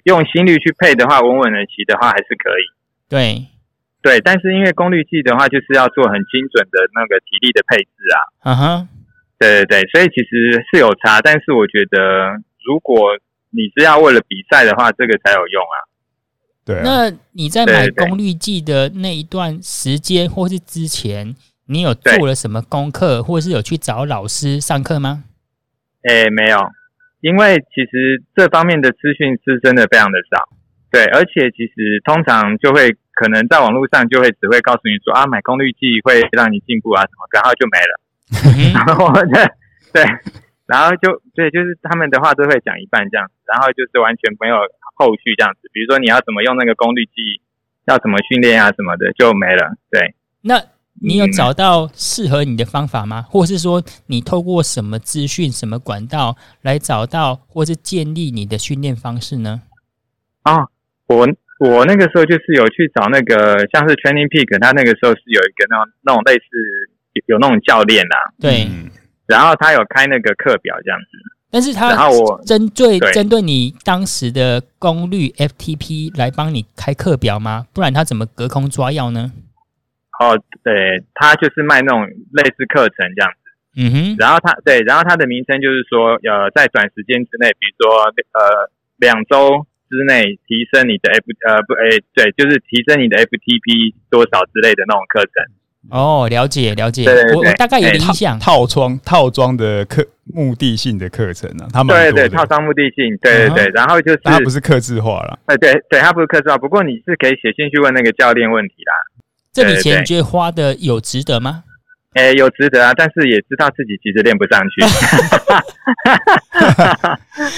[0.06, 2.64] 用心率去配的话，稳稳的骑的话还是可以。
[3.10, 3.48] 对，
[4.04, 8.20] 对，但是因为功率计的话，就是要做很精准的那个体力的配置啊。
[8.44, 8.88] 嗯哼，
[9.40, 13.18] 对对对，所以其实是有差，但是我觉得如果
[13.50, 15.78] 你是要为了比赛的话，这个才有用啊。
[16.64, 21.36] 对啊，那你在买功率计的那一段时间，或是之前，
[21.68, 25.24] 你有做了什么功课，或是有去找老师上课吗？
[26.04, 26.58] 诶，没有，
[27.22, 30.50] 因为其实这方面的资讯是真的非常的少。
[30.92, 37.94] 对，而且其实通常就会可能在网络上就会只会告诉你说啊，买功率计会让你进步啊什么，然后就没了。
[38.74, 39.44] 然后对
[39.92, 40.04] 对，
[40.66, 44.58] 然后就对，就是他们的话都会讲一半这样子，然后就是完全没有。
[44.98, 47.42] 后续这样子，比如说你要怎么用那个功率计，
[47.84, 49.76] 要怎么训练啊什么的，就没了。
[49.92, 50.58] 对，那
[51.02, 53.26] 你有找到适合你的方法吗？
[53.28, 59.62] 嗯、或是说你透过什么资讯、什么管道来找到或是建立你的训练方式呢？
[60.44, 60.68] 啊，
[61.08, 61.28] 我
[61.60, 66.46] 我那个时候就是有去找那个像是 Training Peak，他那个时候是有一个那种那种类似
[67.28, 68.90] 有那种教练啦，对、嗯，
[69.26, 71.08] 然后他有开那个课表这样子。
[71.52, 71.96] 但是他
[72.46, 77.68] 针对针对你当时的功率 FTP 来帮你开课表吗？
[77.72, 79.32] 不然他怎么隔空抓药呢？
[80.20, 83.42] 哦，对，他就是卖那种类似课程这样子。
[83.78, 84.16] 嗯哼。
[84.18, 95.56] 然后他对，然后他的名称就是说，呃，在短时间之内，比如说呃两周之内提升你的 F 呃不哎对，就是提升你的 FTP 多少之类的那种课程。
[95.92, 98.40] 哦，了解了解，对对对我我大概有印象。
[98.40, 108.94] 套装套装的课目的性的课程啊，他们对对套装目的性，对对对，然后就是它不是客制化了，哎对对，它不是客制化，不过你是可以写信去问那个教练问题啦。
[109.56, 111.64] 这笔钱你觉得花的有值得吗？
[112.14, 114.82] 哎，有值得啊，但是也知道自己其实练不上去。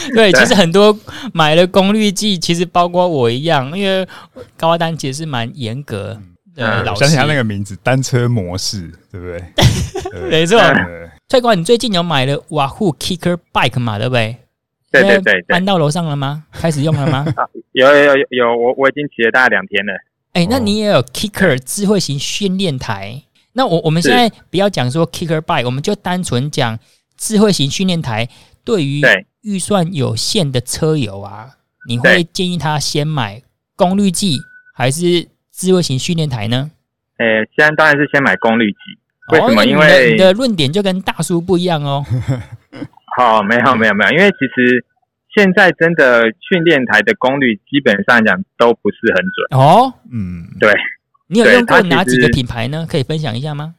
[0.13, 0.97] 对，其实很多
[1.33, 4.07] 买了功率计，其实包括我一样，因为
[4.57, 6.19] 高阿丹其实是蛮严格
[6.55, 7.01] 的老师。
[7.01, 9.43] 想起他那个名字，单车模式，对不对？
[10.29, 10.60] 没错。
[11.29, 13.99] 翠光，你最近有买了瓦护 Kicker Bike 嘛？
[13.99, 14.38] 对不对？
[14.91, 15.41] 对对对。
[15.47, 16.45] 搬到楼上了吗？
[16.51, 17.25] 开始用了吗？
[17.73, 19.93] 有有有有，我我已经骑了大概两天了。
[20.38, 23.23] 哎，那你也有 Kicker 智慧型训练台？
[23.54, 26.78] 那我我们现在不要讲说 Kicker Bike，我们就单纯讲
[27.17, 28.30] 智慧型训练台。
[28.63, 29.02] 对于
[29.41, 31.54] 预算有限的车友啊，
[31.89, 33.41] 你会建议他先买
[33.76, 34.38] 功率计
[34.76, 36.69] 还是智慧型训练台呢？
[37.17, 38.78] 呃，现在当然是先买功率计。
[39.34, 39.65] 为什么？
[39.65, 42.06] 因为你的论点就跟大叔不一样哦。
[43.17, 44.86] 好，没有没有没有，因为其实
[45.38, 49.93] 现在真的训练台的功率基本上讲都不是很准哦。
[50.12, 50.73] 嗯，对。
[51.28, 52.88] 你有用过哪几个品牌呢？
[52.89, 53.76] 可以分享一下吗？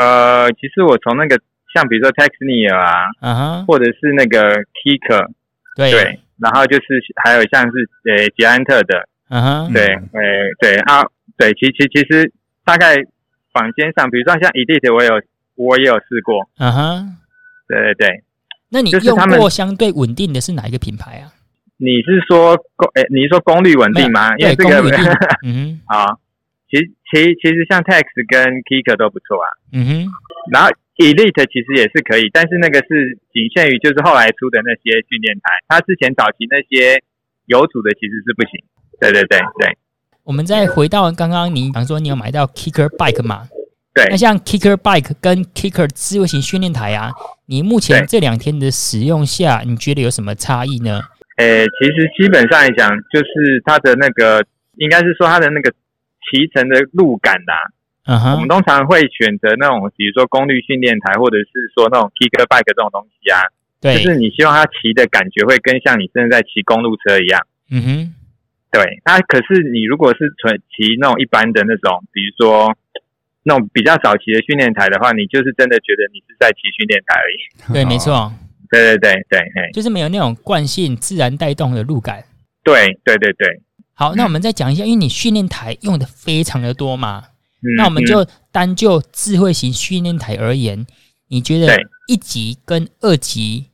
[0.00, 1.38] 呃，其实我从那个
[1.72, 4.50] 像比如说 Texnier 啊，嗯哼，或者是那个
[4.82, 5.28] Kicker，
[5.76, 6.82] 对，对，然后就是
[7.22, 7.70] 还有像是
[8.10, 10.20] 呃捷安特的，嗯哼，对，呃
[10.58, 11.04] 对啊，
[11.36, 12.32] 对，其其其实
[12.64, 12.96] 大概
[13.52, 15.22] 坊间上，比如说像 Elite，我有
[15.54, 17.16] 我也有试过，嗯哼，
[17.68, 18.22] 对对对。
[18.70, 21.32] 那你用过相对稳定的是哪一个品牌啊？
[21.78, 23.06] 你是说功诶？
[23.10, 24.34] 你是说功率稳定吗？
[24.38, 24.80] 因为这个，
[25.44, 26.16] 嗯，啊。
[26.68, 29.46] 其实，其实，其实像 Tex 跟 Kicker 都不错啊。
[29.72, 29.90] 嗯哼。
[30.50, 37.00] 然后 Elite 其实也是可以，但是那个是仅限于就是后来出的那些训练台，它之前早期那些
[37.46, 38.58] 有组的其实是不行。
[38.98, 39.76] 对对对对。
[40.24, 43.46] 我们再回到刚刚你讲说你有买到 Kicker Bike 嘛？
[43.96, 44.06] 对。
[44.10, 47.10] 那像 Kicker Bike 跟 Kicker 智慧型训练台啊，
[47.46, 51.00] 你目前这两天的使用下，你觉得有什么差异呢？
[51.38, 54.44] 呃，其实基本上来讲，就是它的那个，
[54.76, 55.72] 应该是说它的那个。
[56.28, 57.54] 骑乘的路感啦、
[58.02, 58.34] 啊，uh huh.
[58.34, 63.46] 我们通常会选择那种，比如说功率训练台，或者是说那种 Kicker Bike 这种东西啊，
[63.80, 68.10] 对，就是你希望它骑的感觉会跟像你现在在骑公路车一样，嗯哼、uh，huh.
[68.72, 69.00] 对。
[69.04, 72.74] 那可是你如果是纯骑那种一般的那种，比如说
[73.46, 77.38] 那种比较早期的训练台的话，你就是真的觉得你是在骑训练台而已。
[77.72, 78.32] 对，没错，
[78.70, 82.24] 对对对对，嘿，就是没有那种惯性自然带动的路感。
[82.64, 83.62] 对对对对。
[83.94, 87.22] 好，那我们再讲一下，因为你训练台用的非常的多嘛，
[87.62, 90.84] 嗯、那我们就单就智慧型训练台而言，
[91.28, 91.78] 你觉得
[92.08, 93.66] 一级跟二级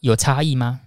[0.00, 0.80] 有差异吗？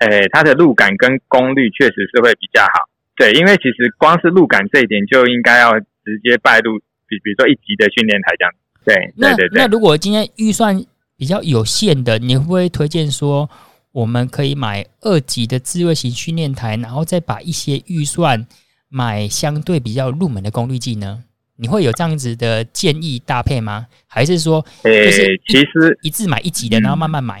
[0.00, 2.70] 诶、欸，它的路感跟功率确实是会比较好。
[3.16, 8.52] 对，因为其实光是路感这一点就应该要直接拜入，比比如说一级的训练台这样。
[8.84, 10.84] 对，那对对对，那如果今天预算
[11.16, 13.48] 比较有限的，你会不会推荐说？
[13.92, 18.46] 我们可以买二级的自卫型训练台，然后再把一些预算
[18.90, 21.24] 买相对比较入门的功率计呢？
[21.56, 23.86] 你会有这样子的建议搭配吗？
[24.06, 27.40] 还是说，就是其实一次买一级的，然后慢慢买？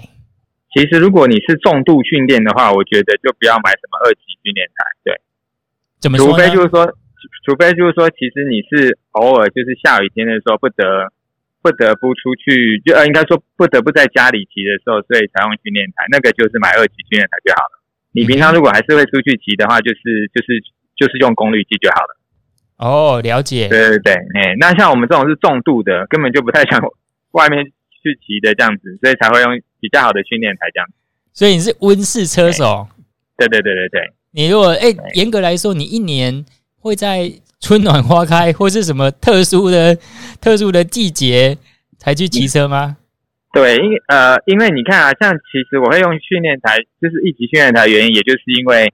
[0.72, 4.84] 其实如果你是重度训练的话，我觉得就不要买什么二级训练台。
[5.04, 5.20] 对，
[6.00, 6.28] 怎么说？
[6.28, 6.90] 除非就是说，
[7.46, 11.14] 除非就是说，其实你是偶尔就是下雨天的时候不得。
[11.62, 17.82] 不得不出去，就呃，应该说不得不在家里骑的时候，所以才用训练台，那个就是买二级训练台就好了。
[18.12, 20.62] 你平常如果还是会出去骑的话，就是就是
[20.94, 22.14] 就是用功率计就好了。
[22.78, 23.66] 哦，了解。
[23.66, 26.78] 对对对，哎，那像我们这种是重度的，根本就不太想
[27.32, 30.94] 外面去骑的这样子，所以才会用比较好的训练台这样子。
[31.32, 32.86] 所以你是温室车手？
[33.36, 34.12] 对对对对对。
[34.30, 36.46] 你如果哎，严格来说，你一年
[36.86, 37.32] 会在。
[37.58, 39.96] 春暖花开，或是什么特殊的、
[40.42, 41.56] 特殊的季节
[41.98, 42.98] 才去骑车吗？
[43.50, 48.92] 对，因呃，因为你看啊，像其实我会用训练台，就是一级训练台的原因，也就是因为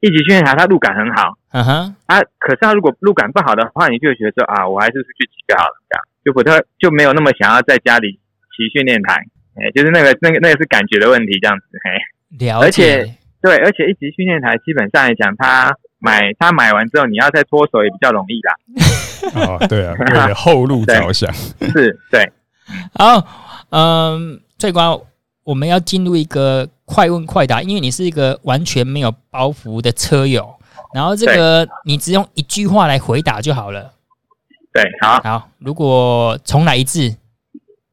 [0.00, 1.32] 一级训练台它路感很好。
[1.50, 8.20] 嗯哼，啊，可是它如果路感不好的话，你就会觉得说啊，我还是出去骑就好了，这样就不太就没有那么想要在家里
[8.54, 9.14] 骑训练台。
[9.56, 11.64] 哎，就是那个那个那个是感觉的问题，这样子。
[11.82, 12.66] 嘿，了解。
[12.66, 15.74] 而且对，而且一级训练台基本上来讲，它。
[16.04, 18.54] 买他买完之后，你要再脱手也比较容易啦。
[19.58, 21.32] 哦，对啊，为了后路 着想，
[21.72, 22.30] 是，对。
[22.92, 23.26] 好，
[23.70, 24.98] 嗯，最关
[25.44, 30.54] 我们要进入一个快问快答，因为你是一个完全没有包袱的车友，
[30.94, 33.92] 然后这个你只用一句话来回答就好了。
[34.72, 35.48] 对，好，好。
[35.58, 37.16] 如果重来一次，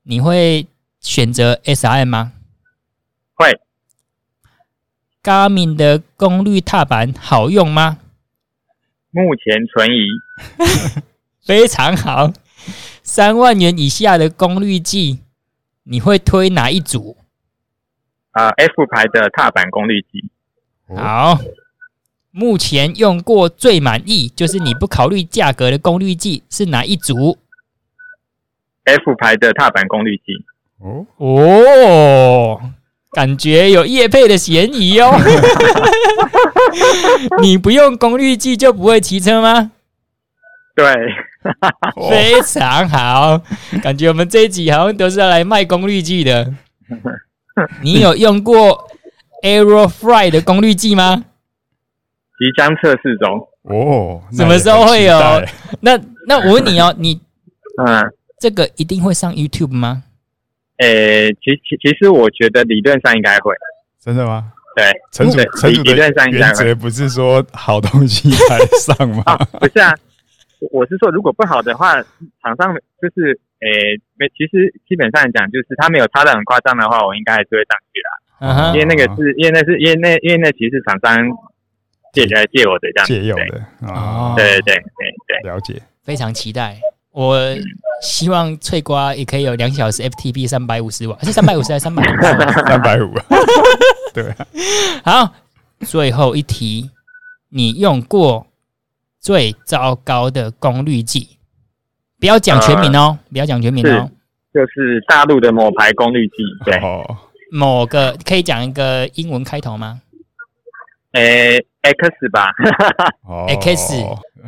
[0.03, 0.67] 你会
[0.99, 2.33] 选择 SRM 吗？
[3.35, 3.57] 会。
[5.23, 7.99] Garmin 的功率踏板好用吗？
[9.11, 10.07] 目前存疑。
[11.45, 12.31] 非常好。
[13.03, 15.19] 三万元以下的功率计，
[15.83, 17.17] 你会推哪一组？
[18.31, 20.29] 啊、呃、，F 牌的踏板功率计。
[20.95, 21.39] 好，
[22.31, 27.37] 目前用过最满意，就是你不考虑价格的功率计是哪一组
[28.85, 30.45] ？F 牌的踏板功率计。
[30.77, 32.73] 哦哦，
[33.13, 35.11] 感觉有叶配的嫌疑哦。
[37.41, 39.71] 你不用功率计就不会骑车吗？
[40.75, 40.85] 对，
[42.09, 43.41] 非常好，
[43.83, 46.53] 感觉我们这一集好像都是要来卖功率计的。
[47.83, 48.87] 你有用过
[49.43, 51.25] Aerofly 的功率计吗？
[52.39, 55.19] 即将测试中哦，什么时候会有？
[55.81, 57.19] 那那我问你哦，你
[57.85, 60.03] 嗯，这个一定会上 YouTube 吗？
[60.81, 63.53] 诶、欸，其其其实我觉得理论上应该会，
[64.03, 64.51] 真的吗？
[64.75, 65.95] 对，陈主陈主的
[66.31, 69.21] 原则不是说好东西才上吗？
[69.25, 69.93] 啊、不是啊。
[70.71, 71.93] 我是说，如果不好的话，
[72.41, 78.71] 厂商就是诶，没，其实基本上讲，就是他没有差的很夸张的话，我应该还是会上去啦。
[78.73, 81.19] 因为那个是因为那是因为那因为那其实是厂商
[82.13, 84.33] 借来借我的这样，借用的哦。
[84.37, 86.77] 对对对对对，了解，非常期待。
[87.11, 87.37] 我
[88.01, 92.15] 希望脆瓜也可以有两小时 FTP 三百五十瓦，是三百五十还是三百五？
[92.67, 93.13] 三百五。
[94.13, 94.33] 对，
[95.03, 95.33] 好，
[95.81, 96.89] 最后一题，
[97.49, 98.47] 你用过？
[99.23, 101.37] 最糟糕的功率计，
[102.19, 104.09] 不要讲全名哦，呃、不要讲全名哦，
[104.51, 106.33] 就是大陆的某牌功率计，
[106.65, 107.17] 对，哦、
[107.51, 110.01] 某个可以讲一个英文开头吗？
[111.11, 112.47] 诶、欸、， X 吧
[113.61, 113.93] ，X，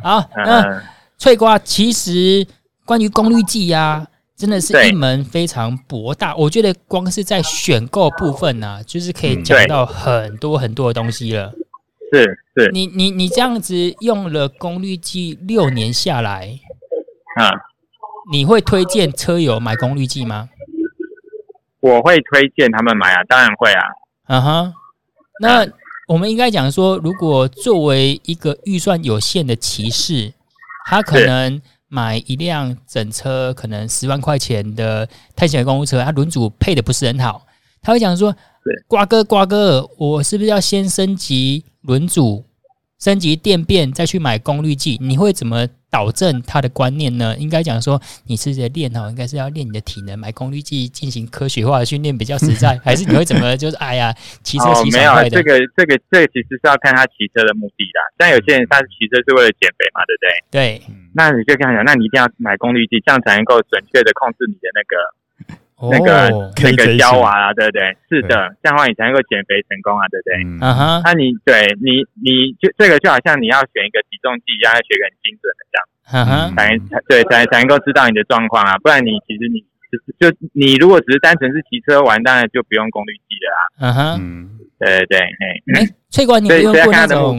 [0.02, 0.82] 好，那、呃、
[1.24, 2.46] 脆瓜，其实
[2.84, 4.06] 关于功率计呀、啊，
[4.36, 11.50] 真的是一门非常博大，我觉得光是在选购部分呢、啊，就是可以讲到很多很多的东西了。
[12.12, 16.60] 是是，你你你这样子用了功率计六年下来，
[17.36, 17.48] 啊，
[18.30, 20.50] 你会推荐车友买功率计吗？
[21.80, 23.82] 我会推荐他们买啊，当然会啊。
[24.28, 24.74] 嗯哼，
[25.40, 25.66] 那
[26.06, 30.34] 我们应该讲说，如果作为一个预算有限的骑士，
[30.84, 37.46] 他可能买一辆整车可能十万块钱的探险的公路车，他轮组配的不是很好，
[37.82, 38.34] 他会讲说。
[38.88, 42.46] 瓜哥，瓜哥，我是不是要先升级轮组、
[43.00, 44.98] 升级电变，再去买功率计？
[45.00, 47.36] 你会怎么导正他的观念呢？
[47.38, 53.56] 应该讲说，你是在练哦，应该是要练你的体能，买功率计进行科学化的训练比较实在， 还是你会怎么？
[53.56, 58.00] 就是哎呀，骑车骑没有这个这个这个其实是要看他骑车的目的的。
[58.16, 60.28] 但有些人他骑车是为了减肥嘛，对不对？
[60.50, 60.82] 对，
[61.14, 64.96] 那你就跟他讲，那你一定要买功率计，这样才能够准确的控制你的那个。
[65.90, 67.96] 那个、哦、那个胶啊，对不对？
[68.08, 70.32] 是的，这样的话你才能够减肥成功啊，对不对？
[70.60, 71.02] 嗯哼。
[71.04, 76.78] 那你对你你就这个就好像你要选一个体重计一样，要选个很精准的这样，嗯哼，才
[77.08, 83.62] 对才才能够知道你的状况啊，不然你其实你就就你如果只是单纯是骑车玩，当然就不用功率计了啊。
[83.80, 87.38] 嗯哼，对对对，哎，翠瓜，你有没有用过那种？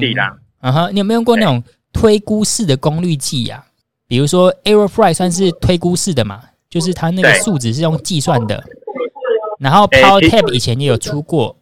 [0.62, 3.64] 嗯哼，你有没有用过那种推估式的功率计呀？
[4.08, 6.42] 比如说 Aerofly 算是推估式的嘛？
[6.76, 8.62] 就是它那个数值是用计算的，
[9.62, 11.56] 然后 Power Tab 以前也有出过。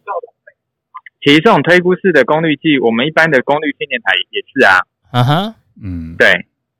[1.22, 4.82] 其实这种推估式的功率计，我们一般的功率训练台也是啊。
[5.12, 6.26] 嗯哼，嗯，对，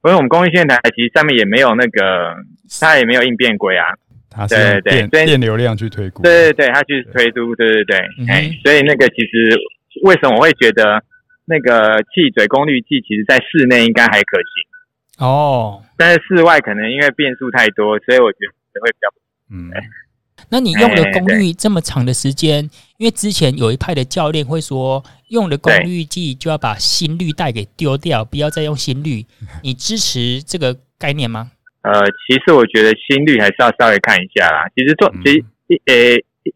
[0.03, 2.35] 因为我们功率训练台其实上面也没有那个，
[2.81, 3.87] 它也没有应变轨啊。
[4.29, 6.25] 它是对对对，电流量去推估。
[6.25, 7.99] 对对对，它去推估，对对对。
[8.29, 9.57] 哎，所以那个其实
[10.03, 11.01] 为什么我会觉得
[11.45, 14.74] 那个气嘴功率计，其实在室内应该还可行。
[15.19, 18.39] 哦，但是室外可能因为变数太多，所以我觉
[18.73, 19.09] 得会比较
[19.51, 19.71] 嗯。
[20.51, 29.25] 那你用的功率这么长的时间，因为之前有一派的教练会说，用了功率计就要把心率带给丢掉，不要再用心率。
[29.63, 31.53] 你支持这个概念吗？
[31.83, 31.93] 呃，
[32.27, 34.69] 其实我觉得心率还是要稍微看一下啦。
[34.77, 35.45] 其实重，其实
[35.87, 35.95] 呃，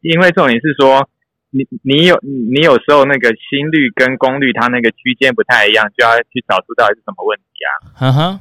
[0.03, 1.09] 因为重点是说，
[1.51, 7.71] 你你有你有时候那个心率跟功率它那个区间不太一样，就要去找出到底是什么问题啊。
[8.01, 8.41] 嗯哼。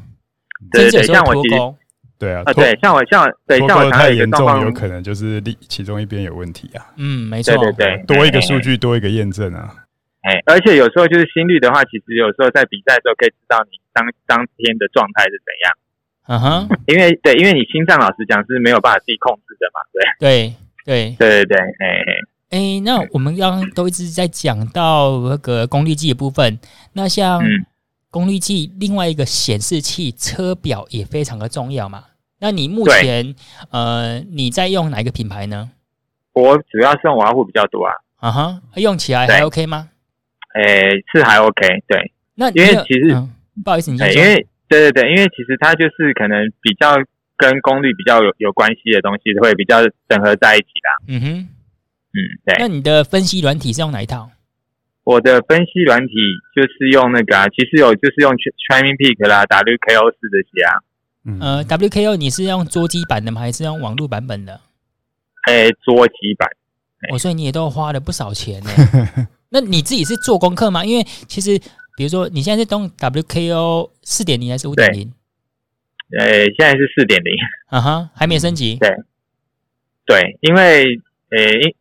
[0.72, 1.56] 对对，像我其实
[2.20, 6.82] 对啊，对，像我像对像我太严重，有可能就是另其中一边有问题啊。
[6.98, 9.72] 嗯，没错，对对，多一个数据，多一个验证啊。
[10.22, 15.78] 哎，而且有时候就是心率的话，其实有时候在比赛的时候可以知道你当当天的状态是怎样。
[16.26, 19.80] 嗯哼，因为对，因为你心脏老实讲是没有办法自己控制的嘛。
[20.20, 20.56] 对
[20.88, 22.04] 对对对对，哎
[22.50, 26.58] 哎，那我们刚刚都一直在讲到那个功率计的部分，
[26.94, 27.40] 那像。
[28.18, 32.06] 功率计另外一个显示器车表也非常的重要嘛？
[32.40, 33.36] 那你目前
[33.70, 35.70] 呃你在用哪一个品牌呢？
[36.34, 37.94] 我主要是用瓦虎比较多啊。
[38.18, 39.90] 啊哈，用起来还 OK 吗？
[40.56, 41.68] 诶、欸，是还 OK。
[41.88, 43.30] 对，那因为其实、嗯、
[43.64, 43.98] 不好意思，你。
[44.00, 46.96] 因为对对对，因为其实它就是可能比较
[47.38, 50.90] 跟功率比较有有关系的东西，会比较整合在一起啦。
[51.08, 51.28] 嗯哼，
[52.14, 52.56] 嗯，对。
[52.58, 54.32] 那你的分析软体是用哪一套？
[55.08, 56.14] 我的分析软体
[56.54, 60.74] 就是用那个啊，其实有就是用 Training Peak 啦、WKO 四这些啊。
[61.24, 63.40] 嗯、呃，WKO 你是用桌机版的吗？
[63.40, 64.60] 还是用网络版本的？
[65.44, 66.50] 哎，桌机版。
[67.10, 68.70] 哦，所以你也都花了不少钱呢。
[69.48, 70.84] 那你自己是做功课吗？
[70.84, 71.58] 因为其实，
[71.96, 75.14] 比如说你现在是用 WKO 四点零还是五点零？
[76.20, 77.34] 呃，现在是四点零。
[77.70, 78.76] 啊哈，还没升级。
[78.76, 78.90] 对，
[80.06, 80.84] 对，因为
[81.30, 81.76] 诶。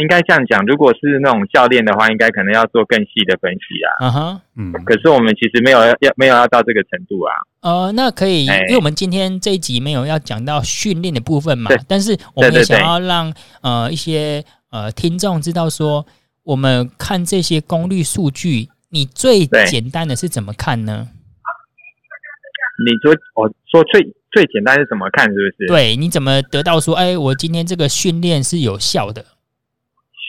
[0.00, 3.88] 应该这样讲，如果是那种教练的话，应该可能要做更细的分析啊。
[4.00, 4.72] 嗯哼，嗯。
[4.84, 7.32] 可是我们其实没有要没有要到这个程度啊。
[7.60, 11.68] 呃，那可以，因为我们今天这一集没有要讲到训练的部分嘛。
[11.68, 11.78] 对。
[11.88, 13.32] 但是我们也想要让
[13.62, 16.06] 呃一些呃听众知道说，
[16.44, 21.08] 我们看这些功率数据，你最简单的是怎么看呢？
[22.86, 25.66] 你说我说最最简单是怎么看，是不是？
[25.66, 29.24] 对，你怎么得到说，哎，我今天这个训练是有效的？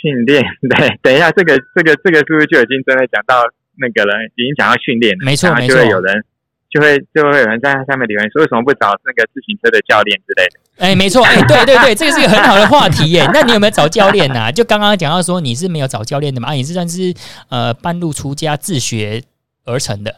[0.02, 3.43] 训练 对，等一下，这个这个这个是不是就已经真的讲到
[3.78, 4.14] 那个了？
[4.36, 6.24] 已经讲到训练了，没错，没错，就会有人
[6.70, 10.60] 就会就会有人在下面留言说，为什么不找那个自行车的教练之类的？
[10.80, 13.28] 哎，没错，哎，对对对，这个是一个很好的话题耶。
[13.34, 14.52] 那你有没有找教练呢、啊？
[14.52, 16.50] 就刚刚讲到说你是没有找教练的嘛？
[16.50, 17.14] 啊，你是算是
[17.50, 19.24] 呃半路出家自学
[19.66, 20.12] 而成的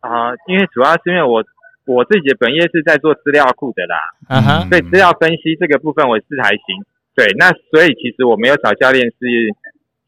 [0.00, 0.36] 啊、呃？
[0.48, 1.44] 因为主要是因为我
[1.84, 3.96] 我自己的本业是在做资料库的啦，
[4.28, 6.80] 嗯哼，所以资料分析这个部分我是还行。
[7.14, 9.18] 对，那所以其实我没有找教练是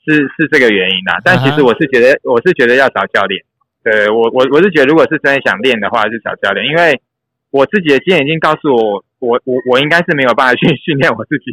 [0.05, 1.21] 是是这个原因啦。
[1.25, 3.43] 但其实我是觉得我是觉得要找教练。
[3.83, 7.01] 对，我我我是觉得如果是真的想练的话，是找教练，因为
[7.51, 11.53] 我自己的经验已经告诉我，我我我应该是没有办法去 训练我自己。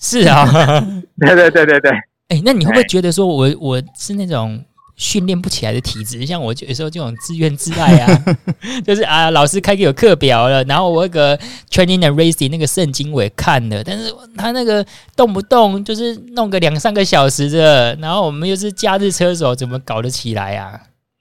[0.00, 0.46] 是啊，
[1.18, 1.90] 对对对对对。
[2.28, 4.64] 哎，那你会不会觉得说我我是那种？
[4.98, 8.24] 训练不起来的体质，像我有时候这种自怨自艾啊，
[8.84, 11.38] 就是啊，老师开给我课表了，然后我那个
[11.70, 14.84] training and racing 那个圣经我也看了，但是他那个
[15.16, 20.80] 动不动就是弄个两三个小时的，然后我们又是假日车手，怎么搞得起来啊？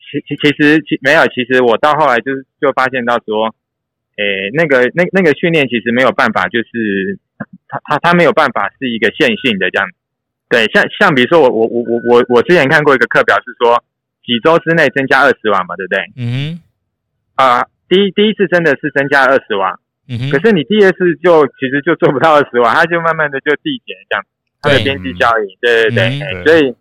[0.10, 3.54] 其其其实其没有，其实我到后来就是就发现到说，
[4.18, 7.20] 诶、欸，那个那那个训练其实没有办法，就是
[7.68, 9.86] 他他他没有办法是一个线性的这样。
[10.50, 13.84] 对，像像比如说我我我我我我之前看过一个课表是说
[14.24, 16.00] 几周之内增加二十瓦嘛，对不对？
[16.16, 16.60] 嗯。
[17.36, 19.78] 啊，第一第一次真的是增加二十瓦，
[20.08, 20.32] 嗯哼。
[20.32, 24.26] 可是你第二次就其实就做不到二十瓦，它就慢慢的就递减这样，
[24.62, 26.46] 它的边际效应，对对对，对。
[26.46, 26.76] 所以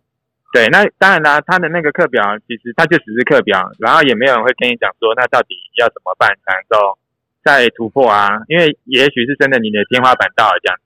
[0.52, 6.96] 对，那当然啦，他的那个课表其实它就只是课表，然后也没有人会跟你讲说那到底要怎么办才能够
[7.44, 8.40] 再突破啊？
[8.48, 10.78] 因为也许是真的你的天花板到了这样。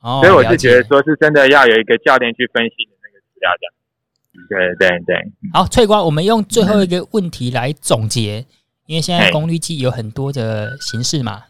[0.00, 5.32] 哦，所以我是觉得说是真的要有一个教练去分析的那个资料这样，对对对。
[5.52, 8.46] 好，翠瓜，我们用最后一个问题来总结，
[8.86, 11.42] 因为现在功率计有很多的形式嘛，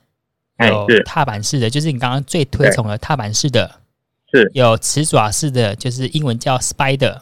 [0.66, 3.80] 有踏板式的，就是你刚刚最推崇的踏板式的，
[4.32, 4.51] 是。
[4.55, 7.20] 有齿爪式的，就是英文叫 Spider，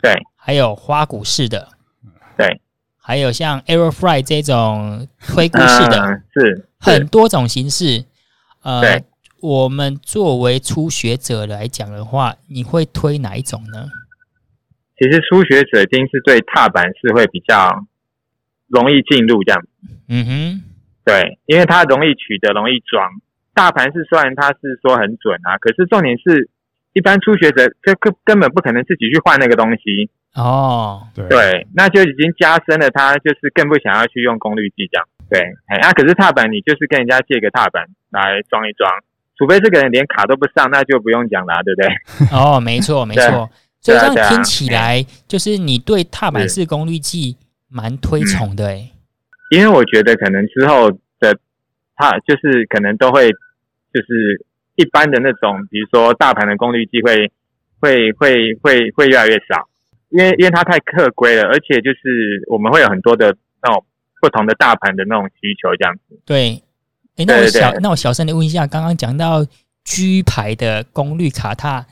[0.00, 1.68] 对，还有花鼓式的，
[2.38, 2.58] 对，
[2.96, 8.06] 还有像 Aerofly 这种推 鼓式的，是很多种形式，
[8.62, 9.02] 呃。
[9.40, 13.86] 我们作为初学者来讲的话，你会推哪一种呢？
[14.98, 17.86] 其实初学者一定是对踏板是会比较
[18.66, 19.62] 容易进入这样。
[20.08, 20.62] 嗯哼，
[21.04, 23.08] 对，因为它容易取得，容易装。
[23.54, 26.50] 大盘是虽然它是说很准啊，可是重点是
[26.94, 30.10] 一般初学者就根根本不可能自己去换那个东西。
[30.34, 35.06] 哦，对，对，那就已经加深了他就是更不想要去用功率计这样。
[35.30, 38.90] 对，哎，那可是踏板你就是跟人家借个踏板来装一装。
[39.38, 41.88] 除非这个人连卡都不上，那就不用讲啦，对不对？
[42.36, 43.48] 哦，没错，没错。
[43.80, 47.36] 所以这样听起来，就是你对踏板式功率计
[47.68, 48.90] 蛮推崇的，诶。
[49.52, 51.38] 因为我觉得可能之后的
[51.96, 57.30] 踏，就是可能都会，就是一般的那种，比如说大盘的功率计会
[57.78, 59.68] 会会会会越来越少，
[60.10, 63.84] 因为因为它太客规了，而且就是我们会有很多的那种
[64.20, 66.20] 不同的大盘的那种需求，这样子。
[66.26, 66.60] 对。
[67.18, 69.44] 哎，那我小那我小声的问一下，刚刚讲到
[69.82, 71.86] G 牌的功率卡踏，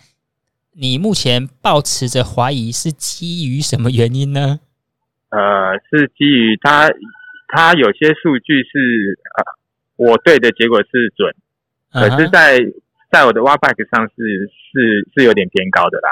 [0.73, 4.61] 你目前抱持着怀疑是基于什么原因呢？
[5.31, 6.89] 呃，是基于它
[7.49, 9.45] 它有些数据是呃，
[9.97, 11.35] 我对的结果是准，
[11.91, 12.61] 可是在
[13.11, 16.11] 在我的 Wattbike 上是是是有点偏高的啦。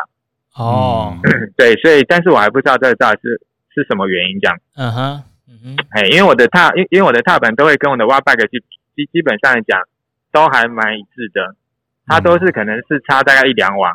[0.56, 1.16] 哦，
[1.56, 3.40] 对，所以但是我还不知道这到底是
[3.72, 4.58] 是什么原因这样。
[4.74, 8.66] 嗯哼，嗯哼，哎，因为我的踏因因为我的踏板都会跟我的 Wattbike 去比。
[8.94, 9.80] 基基本上来讲，
[10.32, 11.56] 都还蛮一致的，
[12.06, 13.92] 它都是可能是差大概一两瓦。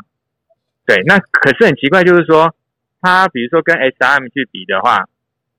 [0.86, 2.56] 对，那可是很奇怪，就是说，
[3.02, 5.06] 它比如说跟 SRM 去比的话，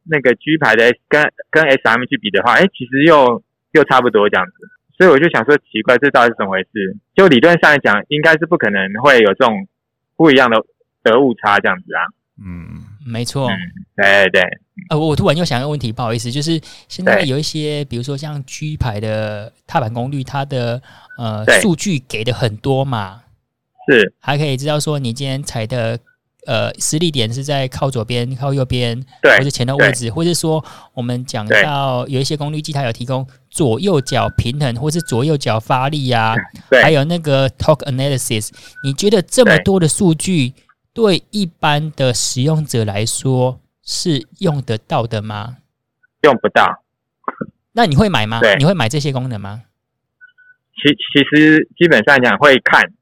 [0.05, 4.53] 那个 G 牌的 S 跟跟 SRM 去比的话，哎，其实又又差不多这样子。
[4.99, 6.97] 所以我就想说，奇怪，这到底是怎么回事？
[7.15, 9.67] 就理论上来讲，应该是不可能会有这种
[10.17, 10.63] 不一样的
[11.03, 12.03] 的误差这样子啊。
[12.43, 12.80] 嗯，
[13.11, 13.49] 没错。
[13.49, 13.57] 嗯，
[13.97, 14.43] 对对。
[14.89, 20.81] 呃，我突然又想一个问题，不好意思，就是现在有一些，比如说像 G 牌的踏板功率，它的
[21.19, 23.23] 呃数据给的很多嘛，
[23.89, 25.99] 是，还可以知道说你今天踩的。
[26.47, 36.37] 呃，实力点是在靠左边、靠右边，对，或者前的位置，或者说我们讲到有一些功率计，它有提供左右脚平衡，或是左右脚发力呀、啊，
[36.83, 38.49] 还有那个 talk analysis。
[38.83, 40.55] 你觉得这么多的数据
[40.93, 45.59] 对一般的使用者来说是用得到的吗？
[46.23, 46.83] 用不到。
[47.73, 48.41] 那你会买吗？
[48.59, 49.63] 你会买这些功能吗？
[50.75, 52.93] 其其实基本上讲会看。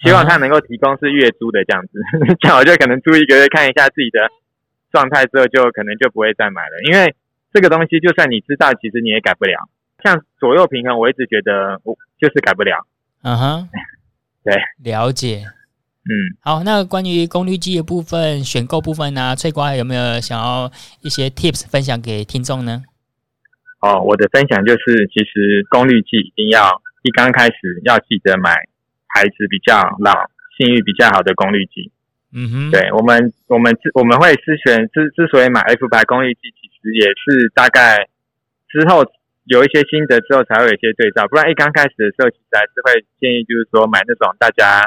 [0.00, 1.98] 希望它能够提供是月租的这样子，
[2.38, 4.30] 这样我就可能租一个月看一下自己的
[4.92, 6.70] 状态之后，就可能就不会再买了。
[6.88, 7.16] 因为
[7.52, 9.68] 这个东西，就算你知道，其实你也改不了。
[10.04, 12.86] 像左右平衡，我一直觉得我就是改不了。
[13.22, 13.68] 嗯哼，
[14.44, 15.46] 对，了解。
[16.08, 22.82] 嗯，好，那关于功率计的部分、选购部分呢、啊，翠瓜有没有想要一些 tips 分享给听众呢？
[23.82, 28.56] 哦，我的分享就是，其实功率计一定要一刚开始要记得买。
[29.10, 30.12] 牌子比较老、
[30.54, 31.90] 信誉比较好的功率计，
[32.30, 38.06] 嗯哼，对我们，我们之我们会之选之之所以买 F 牌功率计，其实也是大概
[38.68, 39.02] 之后
[39.46, 44.84] 有一些心得之后才会有一些对照，不然一刚开始的时候，其实还是会建议就是说买那种大家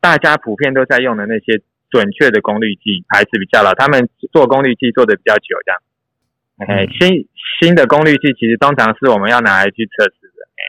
[0.00, 5.82] 大家普遍都在用的那些准确的功率计，还是比较老，他们做功率计做的比较久，这样。
[6.58, 7.28] 哎、嗯，新
[7.60, 10.62] 新的功率计其实通常是我们要拿来去测试的，哎。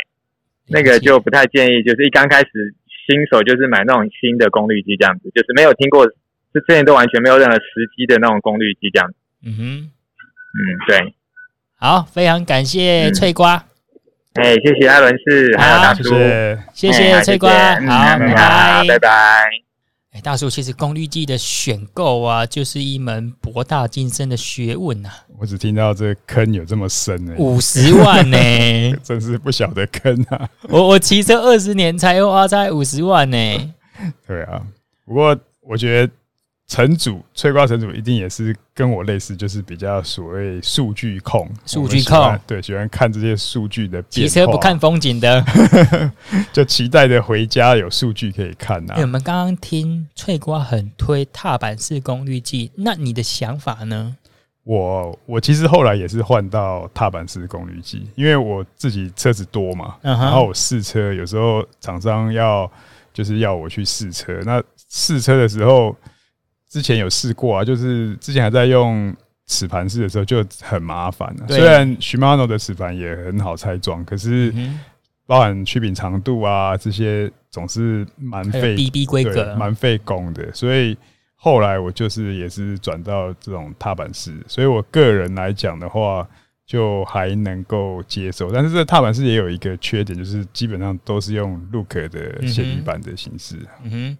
[0.72, 2.76] 那个就不太建议，就是一刚开始
[3.08, 9.16] 新手就是买那种新的功率计这样子，就是没有听过，就之前都完全没有任何实机的那种功率计这样子。
[9.46, 9.92] 嗯哼，
[10.54, 11.14] 嗯，对，
[11.78, 13.69] 好，非常感谢翠瓜。
[14.42, 16.04] 哎、嗯，谢谢艾伦士，还有大叔，
[16.74, 19.10] 谢谢翠瓜，好，拜拜，拜拜。
[20.14, 25.16] 哎，大叔，其实功率计的选购啊，就是一门博大精深的学问呐、啊。
[25.38, 30.50] 我只听到这坑有这么深呢，五十万呢、欸， 真是不小的坑啊！
[30.70, 33.70] 我我骑车二十年才花才五十万呢、欸。
[34.26, 34.62] 对啊，
[35.06, 36.14] 不过我觉得。
[36.70, 44.00] 城主翠瓜城主一定也是跟我类似，就是比较所谓数据控，数据控对，喜欢看这些数据的。
[44.04, 45.44] 骑车不看风景的，
[46.54, 49.02] 就期待着回家有数据可以看呐、啊。
[49.02, 54.16] 我们刚刚听翠瓜很推踏板式功率计，那你的想法呢？
[54.64, 62.72] 我我其实后来也是换到踏板式功率计，因为我自己车子多嘛，然后我试车有时候厂商要
[63.12, 65.96] 就是要我去试车，那试车的时候。
[66.70, 69.12] 之前有试过啊，就是之前还在用
[69.48, 71.48] 齿盘式的时候就很麻烦了。
[71.48, 74.54] 虽然 Shimano 的齿盘也很好拆装，可是
[75.26, 80.54] 包含曲柄长度啊这些总是蛮费 BB 规格，蛮费工的。
[80.54, 80.96] 所以
[81.36, 86.28] 后来我就是也是转到这种踏板式，所以我个人来讲的话，
[86.68, 88.52] 就还能够接受。
[88.52, 93.56] 但是这踏板式也有一个缺点，就是基本上都是用 Look 的协力板的形式。
[93.84, 94.18] 嗯哼。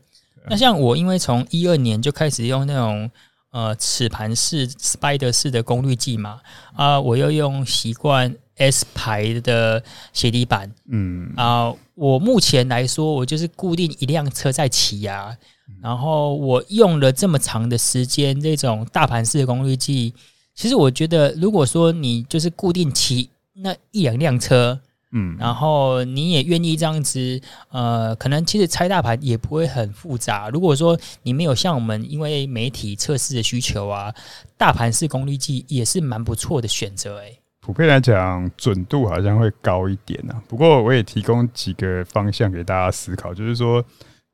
[0.48, 3.10] 那像我，因为从一二年就开始用那种
[3.52, 6.40] 呃齿盘式 Spider 式的功率计嘛，
[6.76, 9.84] 啊，我又用习惯 S 牌的
[10.14, 15.36] 鞋底板，嗯啊，我目前来说，我就是固定一辆车在骑啊，
[15.82, 20.14] 然后我用了这么长的时间，这种大盘式的功率计，
[20.56, 24.80] 其实我觉得，如果说你就是固定骑那一两辆车。
[25.12, 30.50] 嗯，然后你也愿意这样子，呃，可能其实拆大盘也不会很复杂。
[30.50, 34.14] 如果说你没有像我们因为媒体测试的需求啊，
[34.56, 37.20] 大盘式功率计也是蛮不错的选择。
[37.22, 40.34] 哎，普遍来讲，准度好像会高一点呢。
[40.48, 43.84] 不过我也提供几个方向给大家思考，就是说，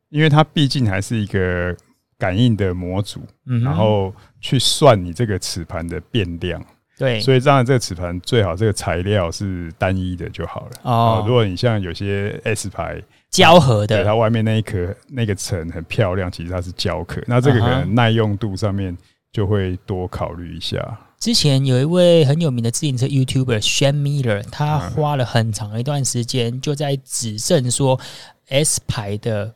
[0.09, 1.73] 因为它毕竟还是一个
[2.17, 6.61] 感应的模组，嗯，然后去算你这个磁盘的变量。
[6.97, 10.71] 对，所以这样这个齿盘最好这个材料是单一的就好了。
[10.83, 18.97] 哦，如果你像有些 S 牌胶合的，它外面那一颗那个层很漂亮，其实它是胶壳，那这个可能耐用度上面
[19.31, 20.97] 就会多考虑一下。
[21.19, 27.99] 之前有一位很有名的自行车 YouTuber Shane Miller，他花了很长一段时间就在指证说
[28.47, 29.53] S 牌的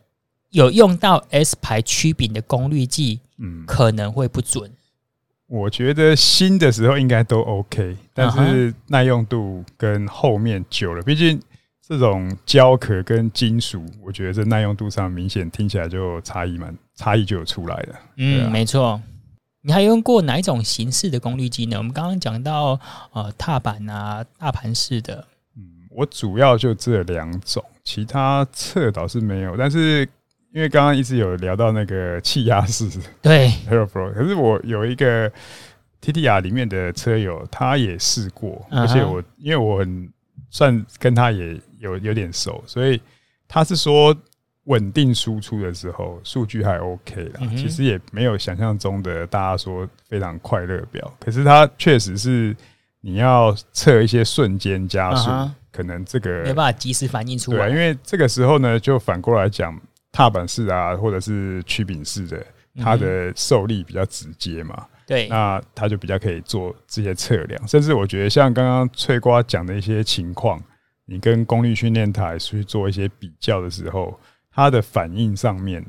[0.50, 4.70] 有用到 S 牌曲柄的功率计，嗯，可能会不准。
[5.50, 11.42] 我觉得新的时候应该都 OK，但是耐用度跟后面久了，毕竟
[11.84, 17.94] 这种胶壳跟金属，我觉得这耐用度上明显听起来就差异蛮差异就有出来了。
[18.16, 19.02] 嗯，没错。
[19.62, 21.76] 你还用过哪一种形式的功率机呢？
[21.78, 22.78] 我们刚刚讲到
[23.12, 25.26] 呃踏板啊、大盘式的。
[25.56, 29.56] 嗯，我主要就这两种，其他侧倒是没有。
[29.56, 30.08] 但是
[30.52, 32.88] 因为刚刚一直有聊到那个气压式，
[33.22, 35.30] 对 可是我有一个
[36.02, 40.08] TTR 里面的车友，他也试过，而且我因为我很
[40.50, 43.00] 算跟他也有有点熟，所以
[43.48, 44.16] 他是说
[44.64, 52.56] 稳定输出的时候数据还 OK 啦，其实也没有想象中的大家说非常快乐表，可是他确实是。
[53.02, 55.30] 你要测一些瞬间加速，
[55.72, 57.66] 可能这个没办法及时反应出来。
[57.66, 59.74] 对，因为这个时候呢，就反过来讲，
[60.12, 62.46] 踏板式啊，或者是曲柄式的，
[62.76, 64.86] 它的受力比较直接嘛。
[65.06, 67.68] 对，那它就比较可以做这些测量。
[67.68, 70.62] 甚至我觉得，像刚刚翠瓜讲的一些情况，
[71.04, 74.18] 你跟功率训练台去做一些比较的时候，
[74.50, 75.84] 它的反应上面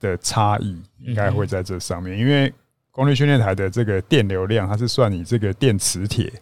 [0.00, 2.52] 的差异应该会在这上面，因为。
[2.92, 6.32] 功率训练台的这个电流量，它是算你这个电磁铁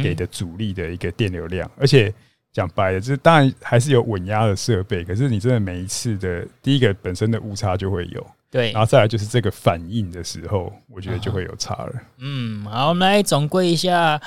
[0.00, 2.14] 给的阻力的一个电流量，而且
[2.54, 11.92] 讲白了，就是当然还是有稳压的设备，可是你真的每一次的第一个本身的误差就会有，对，然后再来就是这个反应的时候，我觉得就会有差了。
[12.18, 14.20] 嗯，好，我们来总归一下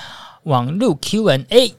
[0.44, 1.74] 网路 Q&A，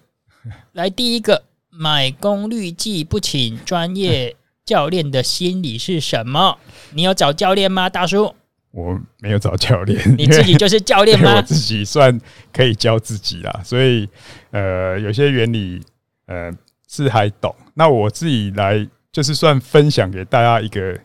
[0.72, 4.34] 来第一个，买功率计不请专业
[4.64, 6.58] 教练的心理是什么？
[6.94, 8.34] 你有找教练吗，大叔？
[8.70, 11.36] 我没有找教练，你自己就是教练吗？
[11.36, 12.18] 我自己算
[12.54, 14.08] 可以教自己啦，所以
[14.50, 15.82] 呃，有些原理
[16.28, 16.52] 呃
[16.86, 17.52] 是还懂。
[17.74, 20.96] 那我自己来就是算分享给大家一个，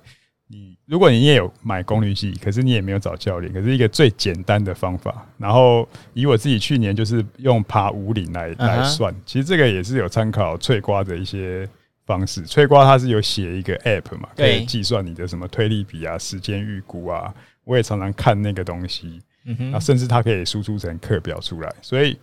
[0.48, 5.28] 你如果你也有买功率计，可是你也没有找教练，可是一个最简单的方法。
[5.38, 11.68] 然后以我自己去年就是用爬五岭来来算，其实这个也是有参考翠瓜的一些
[12.06, 12.44] 方式。
[12.44, 17.34] 翠瓜它是有写一个 App 嘛，可以计算你的什么推力比啊、时间预估啊。
[17.66, 21.74] 我也常常看那个东西，嗯哼，甚至它可以输出成课表出来。
[21.82, 22.20] 所以，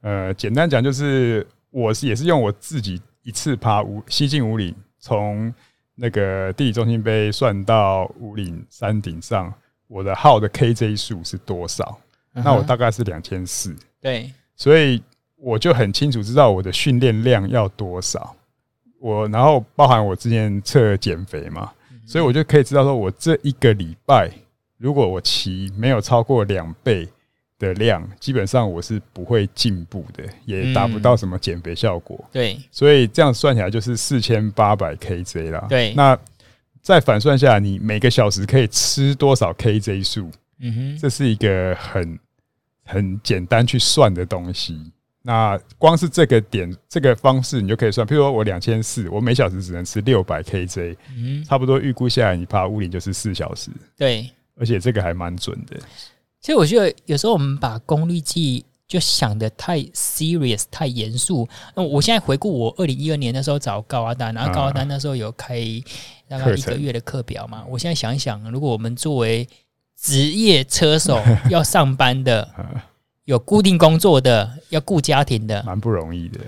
[0.00, 5.52] 呃，简单讲就是，我是也是用我自己一次爬五西进五岭，从
[5.94, 9.52] 那个地理中心碑算到五岭山顶上，
[9.88, 11.98] 我的号的 KJ 数是多少？
[12.32, 13.74] 那我大概是两千四。
[14.00, 15.02] 对，所以
[15.36, 18.34] 我就很清楚知道我的训练量要多少。
[18.98, 21.72] 我然后包含我之前测减肥嘛，
[22.06, 24.30] 所以我就可以知道说，我这一个礼拜。
[24.76, 27.06] 如果我骑没有超过两倍
[27.60, 32.18] 的量，基本上我是不会进步的，也达不到什么减肥效果。
[32.32, 35.66] 对，所以这样算起来就是四千八百 KJ 啦。
[35.68, 36.18] 对，那
[36.80, 40.30] 再反算下来，你每个小时可以吃多少 KJ 数？
[40.58, 42.18] 嗯哼，这是一个很
[42.84, 44.90] 很简单去算的东西。
[45.22, 48.06] 那光是这个点，这个方式你就可以算。
[48.06, 53.70] 譬如说我两千四，我每小时只能吃六百 KJ，嗯，差不多预估下来，你爬武岭就是四小时。
[53.96, 54.30] 对。
[54.56, 55.78] 而且这个还蛮准的。
[56.40, 61.46] 其实我觉得有时候我们把功率计就想得太 serious、太严肃。
[61.76, 65.60] 那我现在回顾我二零一二年那时候找高阿丹，然后高阿丹那时候有开
[66.28, 67.62] 大概一个月的课表嘛。
[67.68, 69.46] 我现在想一想，如果我们作为
[70.00, 72.48] 职业车手 要上班的，
[73.26, 76.40] 有固定工作的，要顾家庭的，蛮不容易的。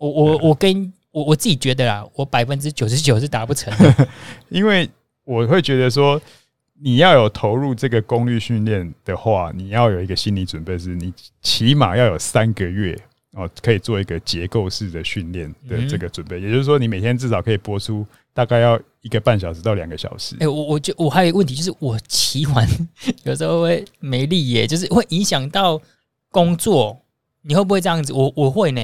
[0.00, 4.08] 我我我跟我我自己觉得啦，我百分之九十九是达不成的，
[4.48, 4.88] 因为
[5.24, 6.18] 我会觉得说。
[6.84, 11.10] 你要有投入这个功率训练的话，你要有一个心理准备，是你
[11.40, 12.94] 起码要有三个月
[13.32, 16.38] 哦，可以做一个结构式的训练的这个准备。
[16.38, 20.36] 也就是说，你每天至少可以播出大概要一个半小时到两个小时。
[20.40, 22.68] 哎，我我就我还有一个问题，就是我骑完
[23.22, 25.80] 有时候会没力耶，就是会影响到
[26.30, 27.00] 工作。
[27.40, 28.12] 你会不会这样子？
[28.12, 28.82] 我我会呢。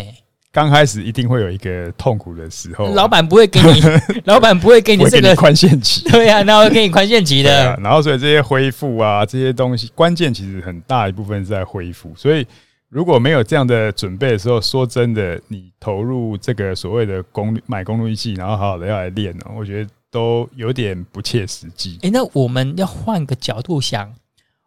[0.53, 3.81] 刚开始一定会有一个痛苦的时候，老板不会给你，
[4.27, 7.77] 老板不会给你这个宽限期，对呀、啊，那会给你宽限期 的。
[7.81, 12.13] 然后所以这些恢复啊，这些东西关键其实很大一部分是在恢复。
[12.17, 12.45] 所以
[12.89, 21.97] 如果没有这样的准备的时候，说真的，你投入这个所谓的功率买功率计，然后好好的要来练呢，我觉得都有点不切实际。
[22.03, 24.13] 哎，那我们要换个角度想，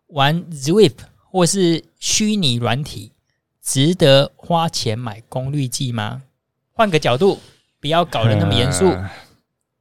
[0.07, 0.93] 玩 Zwift
[1.29, 3.11] 或是虚拟软体。
[3.63, 6.21] 值得花钱买功率计吗？
[6.73, 7.39] 换个角度，
[7.79, 9.09] 不要搞得那么严肃、呃。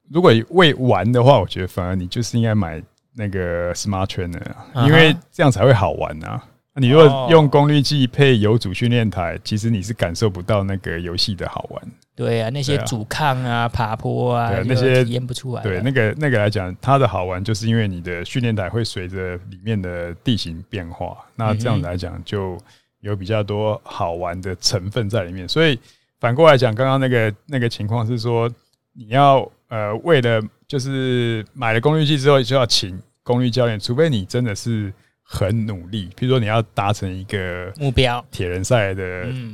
[0.08, 2.80] 如果为玩的话，我觉得反而你就是应该买
[3.14, 4.40] 那个 Smart Trainer，
[4.86, 6.40] 因为这样才会好玩啊。
[6.76, 11.82] 你如果用功率计配有组训练台，其实你是感受不到那个游戏的好玩。
[12.14, 15.62] 对啊，那些阻抗啊、爬坡啊，那些体验不出来。
[15.62, 21.16] 对，那个那个来讲，它的好玩就是因为你的训练台会随着里面的地形变化。
[21.34, 22.56] 那这样来讲就。
[23.02, 25.78] 有比较多好玩的成分在里面，所以
[26.18, 28.50] 反过来讲，刚刚那个那个情况是说，
[28.94, 34.92] 你要呃为了就是买了功率计之后就要请功率教练，除非你真的是
[35.22, 39.02] 很努力，比如说你要达成一个目标，铁人赛的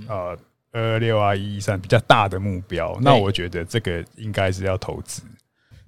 [0.09, 0.37] 呃
[0.73, 5.23] 二二六啊一一三比较大的目标，那我觉得这个应该是要投资。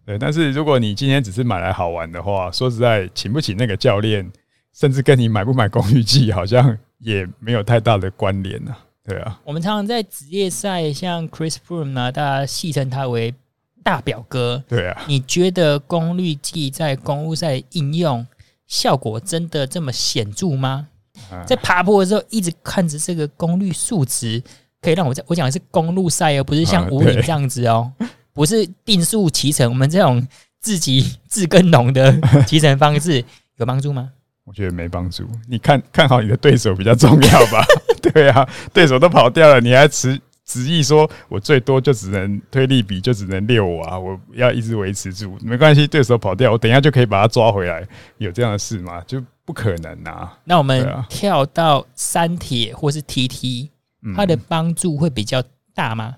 [0.06, 4.28] 对，但是如果你今天只是买来好玩的话，说实在，请不起那个教练，
[4.72, 8.74] 甚至跟你买不买功率计，好像也没有太大的关联呢。
[9.02, 13.34] 对啊，我们常常在职业赛，像 Chris Froome 啊，大家戏称他为
[13.82, 14.62] 大表哥。
[14.68, 18.24] 对啊，你觉得功率计在公路赛应用
[18.66, 20.86] 效果真的这么显著吗？
[21.30, 24.42] 啊、在爬坡的时候，一直看着这个功率数值，
[24.80, 30.26] 可以让我在我讲的是公路赛，而不是像五岭这样子哦，啊、不是定速骑乘，我们这种
[30.60, 32.14] 自己自耕农的
[32.46, 33.24] 骑乘方式
[33.56, 34.12] 有帮助吗？
[34.44, 35.28] 我觉得没帮助。
[35.48, 37.64] 你看看好你的对手比较重要吧。
[38.02, 47.86] 对啊，对手都跑掉了，你还执执意说我最多就只能推力比就只能六瓦，我要一直维持住，没关系，对手跑掉，我等一下就可以把他抓回来。
[48.18, 49.00] 有这样的事吗？
[49.06, 50.38] 就不可能啊。
[50.44, 53.68] 那我们跳到三铁或是 TT，
[54.16, 55.42] 它的帮助会比较
[55.74, 56.16] 大吗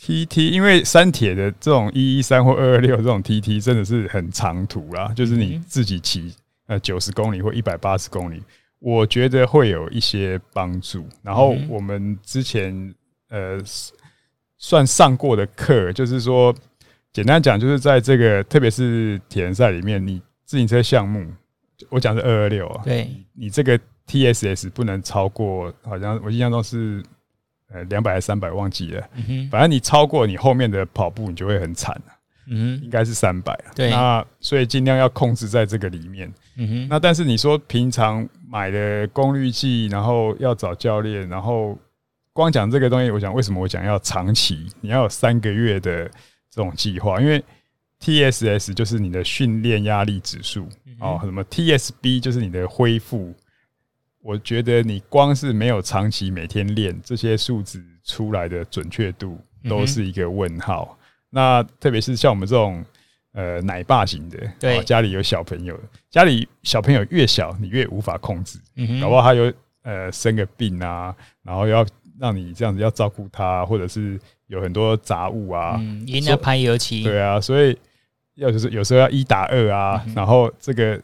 [0.00, 6.34] ？TT 因为三铁的这种一一三或二二六这种 TT 真的是很长途啦，就是你自己骑。
[6.70, 8.40] 呃，九十公里或一百八十公里，
[8.78, 11.04] 我觉得会有一些帮助。
[11.20, 12.94] 然后我们之前
[13.28, 13.58] 呃
[14.56, 16.54] 算上过的课，就是说
[17.12, 21.26] 简单讲，就是在这个特别是铁人赛里面，你自行车项目，
[21.88, 27.02] 我讲是二二六啊，对，你这个 TSS 不能超过，好像我印象中是
[27.72, 29.08] 呃两百还是三百，忘记了。
[29.50, 32.00] 反正你超过你后面的跑步，你就会很惨。
[32.50, 33.58] 嗯，应该是三百。
[33.74, 36.30] 对，那所以尽量要控制在这个里面。
[36.56, 41.78] 嗯哼，那但是你说平常买的功率计，然后要找教练，然后
[42.32, 44.66] 光讲这个东西，我想为什么我讲要长期？
[44.80, 46.04] 你要有三个月的
[46.50, 47.42] 这种计划，因为
[48.00, 53.32] TSS 就是你的训练压力指数哦，什么 TSB 就是你的恢复。
[54.22, 60.98] 我觉得你光是没有长期每天练，这些数字出来的准确度都是一个问号。
[61.30, 62.84] 那特别是像我们这种
[63.32, 65.78] 呃奶爸型的，对，家里有小朋友，
[66.10, 69.52] 家里小朋友越小，你越无法控制，嗯哼，搞不好他有
[69.82, 71.86] 呃生个病啊，然后要
[72.18, 74.18] 让你这样子要照顾他，或者是
[74.48, 77.78] 有很多杂物啊，嗯，人家拍油漆，对啊，所以
[78.34, 81.00] 要就是有时候要一打二啊，嗯、然后这个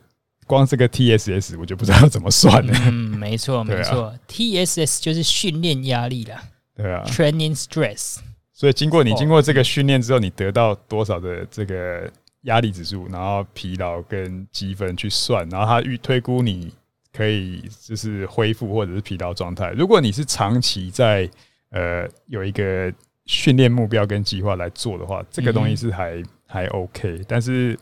[0.47, 6.43] 光这个 TSS 我就不知道 怎么算了，嗯，没错没错，啊，TSS 就是训练压力啦，
[6.75, 8.17] 对啊，Training Stress。
[8.59, 12.11] 所以经过你经过这个训练之后，你得到多少的这个
[12.45, 16.73] 压力指数，然后疲劳跟积分去算，然后他预推估你
[17.13, 19.73] 可以就是恢复或者是疲劳状态。
[19.73, 21.29] 如果你是长期在
[21.69, 22.91] 呃有一个
[23.27, 27.21] 训练目标跟计划来做的话，这个东西是还还 OK。
[27.29, 27.79] 但是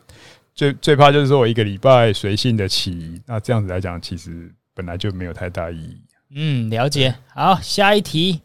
[0.56, 6.00] 最最怕就是说我一个礼拜随性的骑，那这样子来讲，其实本来就没有太大意义。
[6.34, 7.14] 嗯，了解。
[7.32, 8.40] 好，下一题，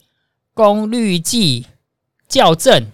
[0.53, 1.65] 功率计。
[2.29, 2.85] 校正，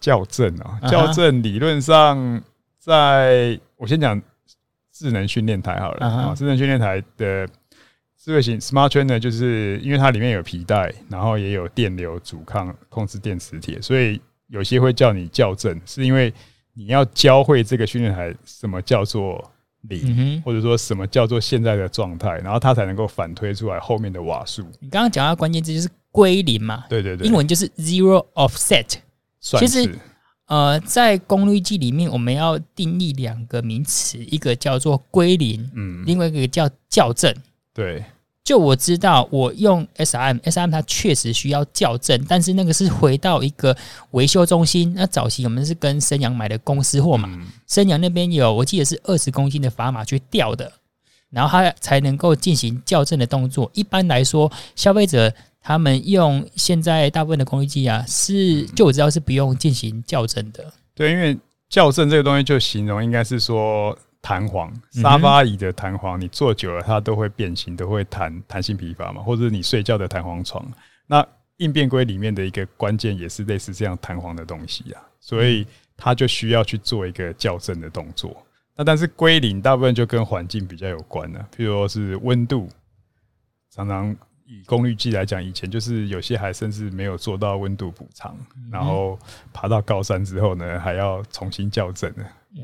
[0.00, 0.80] 校正啊！
[0.88, 2.42] 校正理论上，
[2.78, 4.20] 在我先讲
[4.90, 6.34] 智能训练台好了啊。
[6.34, 7.46] 智能训练台的
[8.18, 14.18] 智慧型 Smart Trainer，就是因为它里面有皮带，然后也有电流阻抗控制电磁铁，所以
[14.48, 16.32] 有些会叫你校正，是因为
[16.72, 19.52] 你要教会这个训练台什么叫做
[19.82, 24.62] 零，或者说什么叫做现在的状态，然后它才能够反推出来后面的瓦数。
[24.80, 25.88] 你刚刚讲到关键字就是。
[26.12, 28.86] 归零嘛，对对对，英文就是 zero offset。
[29.40, 29.98] 其实，
[30.46, 37.34] 呃，在功率计里面，我们要定义两个名词，一个叫做归零，嗯，另外一个叫校正。
[37.74, 38.04] 对，
[38.44, 43.76] 就我知道，我用 SRM，SRM 它确实需要校正，但是那个是回到一个
[44.10, 44.92] 维修中心。
[44.94, 47.28] 那早期我们是跟升阳买的公司货嘛，
[47.66, 50.70] 升阳那边有，我记得是二十公斤的砝码去吊的，
[51.30, 53.68] 然后它才能够进行校正的动作。
[53.74, 55.34] 一般来说，消费者。
[55.62, 60.72] 他们用现在大部分的功率计啊，是就我知道是不用进行校正的。
[60.92, 61.38] 对，因为
[61.68, 70.66] 校正这个东西就形容应该是说弹簧，沙发椅的弹簧，你坐久了它都会变形，都会弹，弹性疲乏嘛，或者是你睡觉的弹簧床。
[71.06, 71.24] 那
[71.58, 75.64] 应变规里面的一个关键也是类似这样弹簧的东西啊，所以
[75.96, 78.36] 它就需要去做一个校正的动作。
[78.74, 82.68] 那但是归零大部分就跟环境比较有关了，譬如说是温度，
[83.72, 84.16] 常常。
[84.52, 88.36] 以功率计来讲，以前就是有些还甚至没有做到温度补偿，
[88.70, 89.18] 然后
[89.50, 92.12] 爬到高山之后呢，还要重新校正。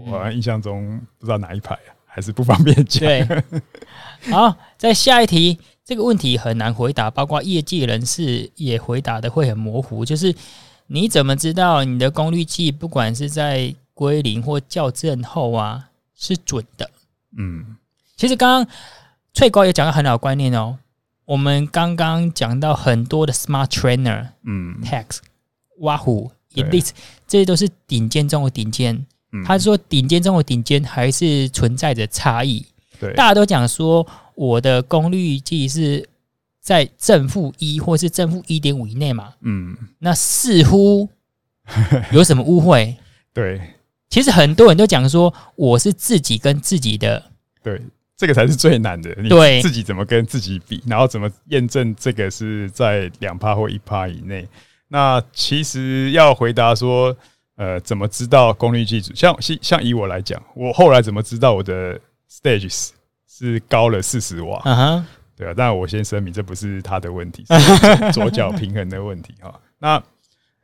[0.07, 3.09] 我好像印象中不知道哪一排啊，还是不方便讲。
[3.09, 3.27] 对，
[4.31, 10.05] 好，在下一题，这个问题很难回答，包括业界人士也回答的会很模糊。
[10.05, 10.35] 就是
[10.89, 16.91] 你怎么知道你的功率计，不管是在归零或校正后啊，是准的？
[17.39, 17.79] 嗯，
[18.15, 18.75] 其实刚刚
[19.33, 20.79] 翠高也讲了很好的观念哦。
[21.29, 25.19] 我们刚刚讲到很多的 Smart Trainer，嗯，Tax、
[25.79, 26.89] Wahoo、Elite，
[27.27, 29.07] 这些都是顶尖中的顶尖。
[29.33, 32.65] 嗯、他说顶尖中的顶尖还是存在着差异。
[32.99, 36.09] 对，大家都讲说我的功率计是
[36.63, 39.35] 在正负一或是正负一点五以内嘛。
[39.43, 41.07] 嗯，那似乎
[42.11, 42.97] 有什么误会？
[43.35, 43.61] 对，
[44.09, 47.31] 其实很多人都讲说我是自己跟自己的。
[47.63, 47.83] 对。
[48.19, 49.31] 这个才是最难的，你
[49.63, 54.47] 自己怎么跟自己比，然后怎么验证这个是在两趴或一趴以内？
[54.89, 57.17] 那其实要回答说，
[57.55, 59.01] 呃，怎么知道功率计？
[59.15, 61.97] 像像以我来讲，我后来怎么知道我的
[62.29, 62.89] stages
[63.29, 64.61] 是高了四十瓦？
[64.65, 65.07] 嗯哼，
[65.37, 65.55] 对啊。
[65.57, 69.55] 但我先声明，这不是他的问题，是左脚平衡的问题哈。
[69.79, 70.03] 那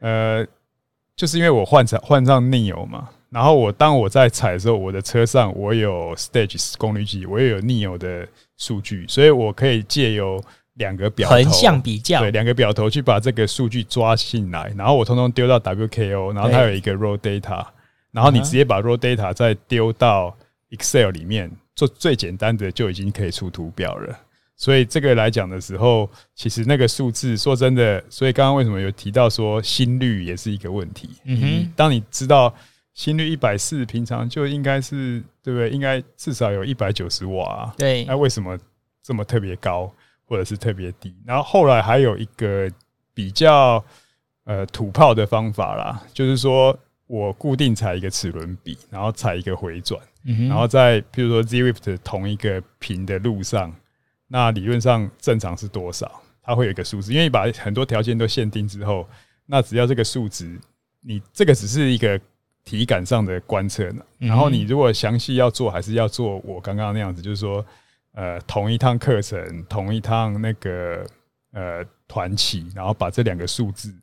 [0.01, 0.45] 呃，
[1.15, 3.11] 就是因为我换上换上 Neo 嘛。
[3.35, 10.41] 然后我当我在踩的时候，我的车上我有 Stages 功率计，我也有 Neo 的数据，所以我可以借由
[10.75, 17.67] 两个表头横向比较，对，两个表头去把这个数据抓进来，然后我通通丢到 WKO，然后它有一个 Raw Data，
[18.13, 20.37] 然后你直接把 Raw Data 再丢到
[20.71, 24.17] Excel 里面，做最简单的就已经可以出图表了。
[24.57, 31.11] 所以这个来讲的时候，其实那个数字说真的，所以刚刚为什么有提到说心率也是一个问题？
[31.25, 32.55] 嗯哼，当你知道。
[32.95, 35.69] 心率一百四，平常就应该是对不对？
[35.69, 37.75] 应该至少有一百九十瓦啊。
[37.77, 38.57] 对，那为什么
[39.03, 39.93] 这么特别高，
[40.25, 41.13] 或者是特别低？
[41.27, 42.71] 然后后来还有一个
[43.13, 43.85] 比较
[44.45, 46.79] 呃土炮的方法啦，就是说
[47.09, 50.01] 我固定踩一个齿轮比，然后踩一个回转，
[50.49, 53.75] 然后在譬如说 Zwift 同一个平的路上，
[54.29, 56.23] 那理论上正常是多少？
[56.45, 59.09] 它会有一个数字，因为你把很多条件都限定之后，
[59.47, 60.61] 那只要这个数值，
[61.01, 62.21] 你这个只是一个。
[62.65, 67.63] 体感上的观测呢，然后你如果详细要做，还是要做我刚刚那样子，就是说，
[68.13, 71.07] 呃，同一趟课程，同一趟那个
[71.53, 73.95] 呃团体，然后把这两个数字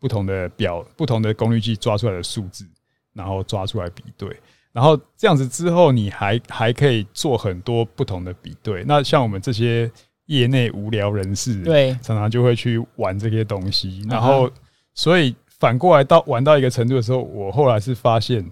[0.00, 2.66] 不同的表、不同的功率计抓出来的数字，
[3.12, 4.36] 然后抓出来比对，
[4.72, 8.82] 然后这样子之后，你还还可以做很多不同的比对。
[8.88, 9.88] 那像我们这些
[10.26, 14.50] 业内无聊人士，对，常常就会去玩这些东西，然后
[14.94, 15.32] 所以。
[15.58, 18.48] 反过来到玩到一个程度的时候，我后来是发现，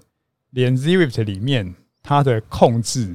[0.51, 3.15] 连 Zwift 里面它的控制，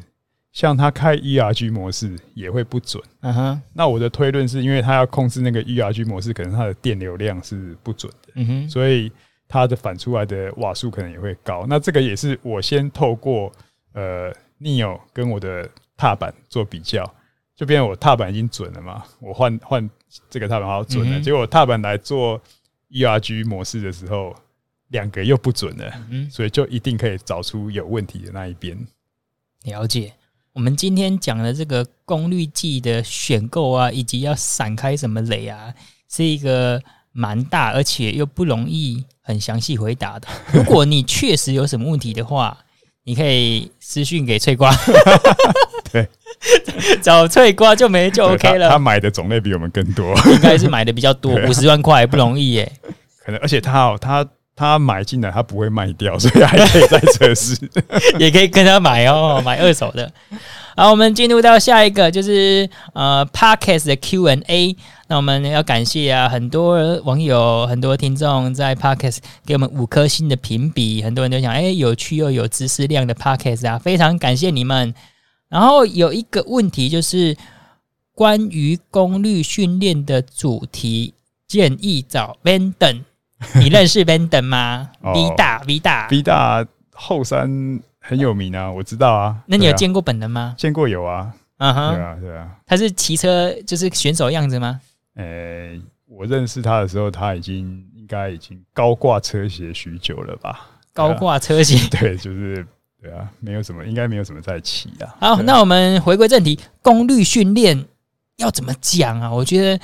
[0.54, 3.04] 像它开 ERG 模式也会不准。
[3.20, 3.62] 嗯哼。
[3.74, 8.32] 那我的推论是因为它要控制那个 ERG 模式，可能它的电流量是不准的。
[8.36, 8.70] 嗯哼。
[8.70, 9.12] 所以
[9.48, 11.66] 它的反出来的瓦数可能也会高。
[11.68, 13.52] 那这个也是我先透过
[13.94, 17.04] 呃 Neo 跟我的踏板做比较，
[17.58, 19.04] 就变成我踏板已经准了嘛。
[19.20, 19.90] 我换换
[20.30, 22.42] 这个踏板好准了，结果踏板来做。
[22.92, 24.36] ERG 模式的时候，
[24.90, 28.78] 两个又不准了，嗯，所以就一定可以找出有问题的那一边。
[29.64, 30.14] 了解，
[30.54, 35.74] 我们今天讲的这个功率计的选购啊，以及要闪开什么雷啊，
[36.10, 36.82] 是一个
[37.12, 40.28] 蛮大而且又不容易很详细回答的。
[40.52, 42.58] 如果你确实有什么问题的话，
[43.04, 44.72] 你可以私讯给翠瓜。
[45.92, 46.08] 对。
[47.02, 48.70] 找脆瓜就没就 OK 了。
[48.70, 52.72] 他买的种类比我们更多，应该是买的比较多，五十万块不容易耶。
[53.24, 54.26] 可能，而且他哦，他
[54.56, 57.56] 他买进来他不会卖掉，所以还可以再测试，
[58.18, 60.12] 也可以跟他买哦， 买二手的。
[60.76, 64.76] 好，我们进入到下一个，就是呃，Podcast 的 Q&A。
[65.10, 74.96] 那我们要感谢啊，很多网友、很多听众在 Podcast 给我们五颗星的评比，很多人都想，哎，有趣又有知识量的 Podcast 啊，非常感谢你们。
[75.52, 77.36] 然后有一个问题就是
[78.16, 81.14] 关于功率训练的主题，
[81.46, 83.02] 建议找 Vanden。
[83.60, 89.44] 你认识 Vanden 吗？V 大 V 大 V 大后山很有名啊，我知道啊。
[89.46, 90.56] 那你有见过本人吗？
[90.58, 91.34] 见过有啊。
[91.58, 92.50] 嗯哼，对啊对啊。
[92.66, 94.80] 他是骑车就是选手样子吗？
[95.16, 95.78] 呃，
[96.08, 100.70] 我认识他的时候，他已经应该已经高挂车鞋许久了吧？
[100.94, 102.66] 高挂车鞋， 对，就是。
[103.02, 105.10] 对啊，没有什么，应该没有什么在骑啊。
[105.20, 107.86] 好，啊、那我们回归正题，功率训练
[108.38, 109.32] 要怎么讲啊？
[109.32, 109.84] 我觉得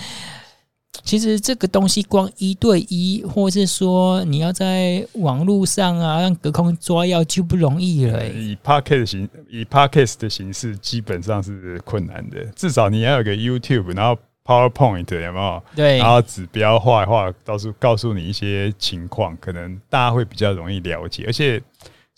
[1.03, 8.29] 其实这个东西光一对一，或是说你要在网络上啊，让隔空抓药就不容易了、欸。
[8.29, 12.45] 以 Podcast 形，以 Podcast 的形式，基本上是困难的。
[12.55, 14.15] 至少你要有个 YouTube，然后
[14.45, 15.63] PowerPoint 有没有？
[15.75, 21.59] 对，然后指标画一画，到时候告诉你一些情况，可能大家会比较容易了解，而且。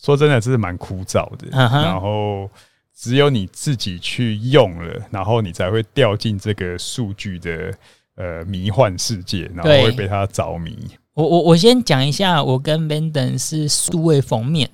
[0.02, 1.48] 说真的，这是蛮枯燥的。
[1.52, 2.50] 然后
[2.96, 7.74] 只有你自己去用了，然后你才会掉进这个数据的
[8.16, 10.78] 呃迷幻世界，然后会被它着迷。
[11.14, 14.70] 我我我先讲一下，我跟 Vanden 是数位封面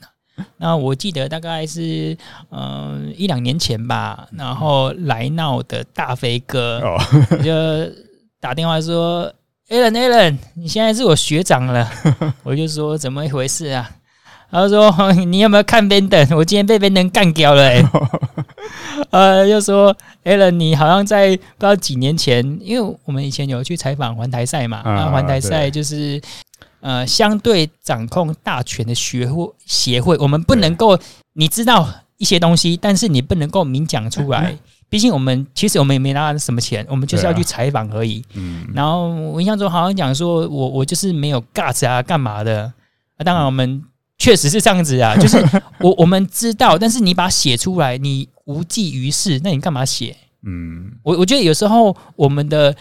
[0.58, 2.16] 那我记得大概是
[2.50, 7.00] 嗯、呃、一两年前吧，然后来闹的大飞哥、哦、
[7.42, 7.52] 就
[8.40, 9.34] 打电话说
[9.70, 11.90] ：“Alan Alan，你现在是我学长了。
[12.44, 13.90] ”我就说：“怎么一回事啊？”
[14.56, 16.34] 他说：“你有没有看 Vanden？
[16.36, 17.86] 我今天被 b e n d e n 干掉了、欸。
[19.12, 26.22] ”呃，又说 Alan，你好像在不知道几年前，因为我们以前有去采访环台赛嘛，啊，环台赛就是。
[26.82, 30.96] 呃，相对掌控大权的学会协会，我们不能够
[31.34, 34.56] 你知道一些东西，但是你不能够明讲出来。
[34.88, 38.24] 毕竟我们其实我们也没拿什么钱，我们就是要去采访而已。
[38.36, 38.68] 嗯。
[38.72, 42.72] 然后我印象中好像讲说我我就是没有 guts 啊，干嘛的？
[43.18, 43.84] 啊，当然我们
[44.18, 45.38] 确实是这样子啊， 就是
[45.80, 50.16] 我我们知道，但是你把它写出来，你无济于事，那你干嘛写？
[50.44, 50.92] 嗯。
[51.04, 52.76] 我我觉得有时候我们的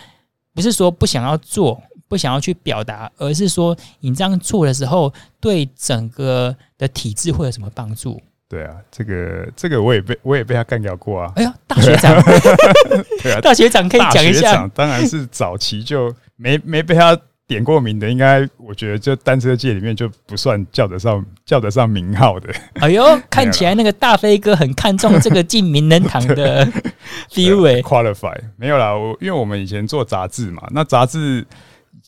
[0.54, 1.82] 不是说不想要做。
[2.06, 8.20] 不想要去表达，而是说你这样做的时候，对整个的体制会有什么帮助？
[8.46, 11.32] 对啊，这个这个我也被我也被他干掉过啊！
[11.34, 12.22] 哎呀，大学长，
[13.22, 14.70] 对啊，大学长可以讲一下。
[14.74, 22.52] 当然是早期就没没被他点过名的，应该我觉得就单车界里面就不算叫得上叫得上名号的。
[22.74, 26.66] 哎呦， 看起来那个大飞哥很看重这个进名人堂的
[27.32, 31.46] view qualify 没有啦，我因为我们以前做杂志嘛，那杂志。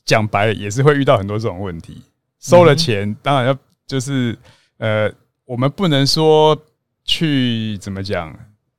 [0.04, 2.00] 讲白了也是会遇到很多这种问题，
[2.38, 3.58] 收了钱当然要
[3.88, 4.38] 就是
[4.78, 5.10] 呃，
[5.44, 6.56] 我们不能说
[7.04, 8.32] 去怎么讲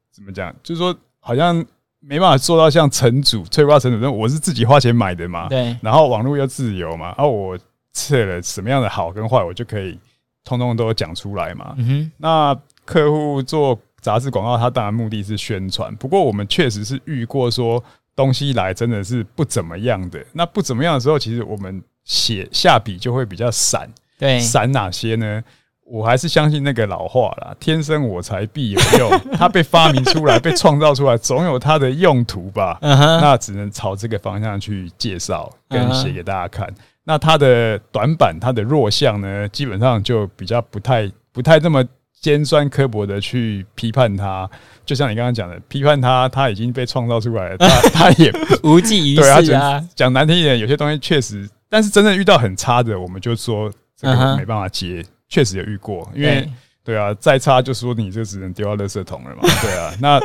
[0.09, 1.65] 怎么讲，就是说好像
[1.99, 7.57] 没办法做到像城主翠花城主，那我是自己花钱买的嘛，对，然后网络又自由嘛，然后我
[7.93, 9.99] 测了什么样的好跟坏，我就可以
[10.43, 11.73] 通通都讲出来嘛。
[11.77, 17.83] 嗯哼，那客户做杂志广告，他当然目的是宣传，不过我们确实是遇过说。
[18.17, 23.87] 东西来真的是不怎么样的，那不怎么样的时候，其实我们写下笔就会比较散。
[24.17, 25.43] 对，散哪些呢？
[25.89, 29.19] 我还是相信那个老话啦，天生我材必有用。
[29.37, 32.77] 它被发明出来，被创造出来，总有它的用途吧。
[32.81, 33.21] Uh huh.
[33.21, 36.67] 那只能朝这个方向去介绍跟写给大家看。
[36.67, 36.81] Uh huh.
[37.05, 41.83] 那它的短板，它的弱项呢，基本上就比较不太不太这么。
[42.19, 44.49] 尖酸刻薄的去批判它，
[44.83, 48.33] 就像你刚刚讲的，批判它，它已经被创造出来了， 它它也
[48.63, 49.79] 无济于事啊。
[49.95, 56.09] 讲难听一点，有些东西确实，但是真正遇到很差的，我们就说这个没办法接，确实有遇过。
[56.13, 56.49] 因为
[56.83, 59.41] 对啊，再差就说你这只能丢到垃圾桶了嘛。
[59.61, 60.19] 对啊，那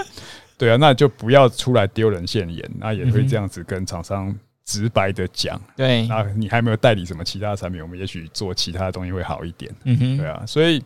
[0.56, 4.34] 对啊，那就不要出来丢人现眼，那也会这样子跟厂商
[4.64, 5.60] 直白的讲。
[5.76, 9.74] 对，那你还没有代理什么其他产品，我们也许做其他的东西会好一点。
[9.84, 10.82] 嗯哼，对啊，所以。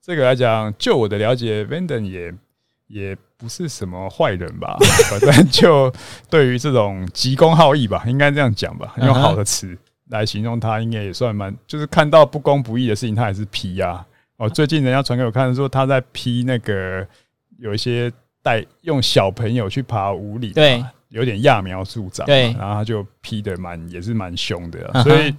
[0.00, 2.32] 这个来讲，就我的了解，Vanden 也
[2.86, 4.74] 也不是什么坏人吧？
[5.10, 5.92] 反正就
[6.30, 9.76] 对于这种急公好义吧，应该这样讲吧，用好的词
[10.10, 14.04] 来形容他，应该也算蛮，就是看到不公不义的事情，他还是批呀。
[14.36, 17.06] 哦，最近人家传给我看说，他在批那个
[17.58, 25.34] 有一些带用小朋友去爬五里，对，有点揠苗助长，对，然后他就批的蛮也是蛮凶的，所以。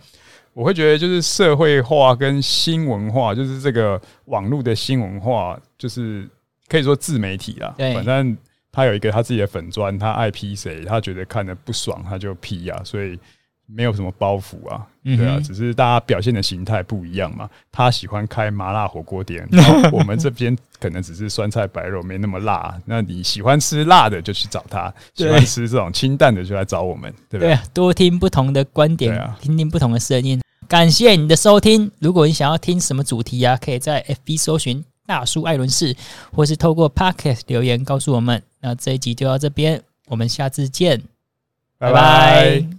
[0.51, 6.27] 我会觉得，就是社会化跟新文化，就是这个网络的新文化，就是
[6.67, 7.73] 可以说自媒体啦。
[7.77, 8.35] 对，反正
[8.69, 13.17] 他有一个他自己的粉专，他爱批谁，他觉得看的不爽，他就批啊，所以
[13.71, 17.49] 没有什么包袱啊，对啊，只是大家表现的形态不一样嘛。
[17.71, 22.75] 他喜欢开麻辣火锅店， 然后我们这边可能只是酸菜白肉，没那么辣。
[22.85, 27.55] 那你喜欢吃辣的就去找他，喜欢吃这种清淡的就来找我们，对不对？
[27.55, 30.41] 对，多听不同的观点，听听不同的声音。
[30.67, 31.91] 感谢你的收听。
[31.99, 35.95] 如果你想要听什么主题啊，可以在 FB 搜寻大叔艾伦士，
[36.31, 38.41] 或是透过 Podcast 留言告诉我们。
[38.61, 41.01] 那这一集就到这边，我们下次见，
[41.79, 42.78] 拜拜。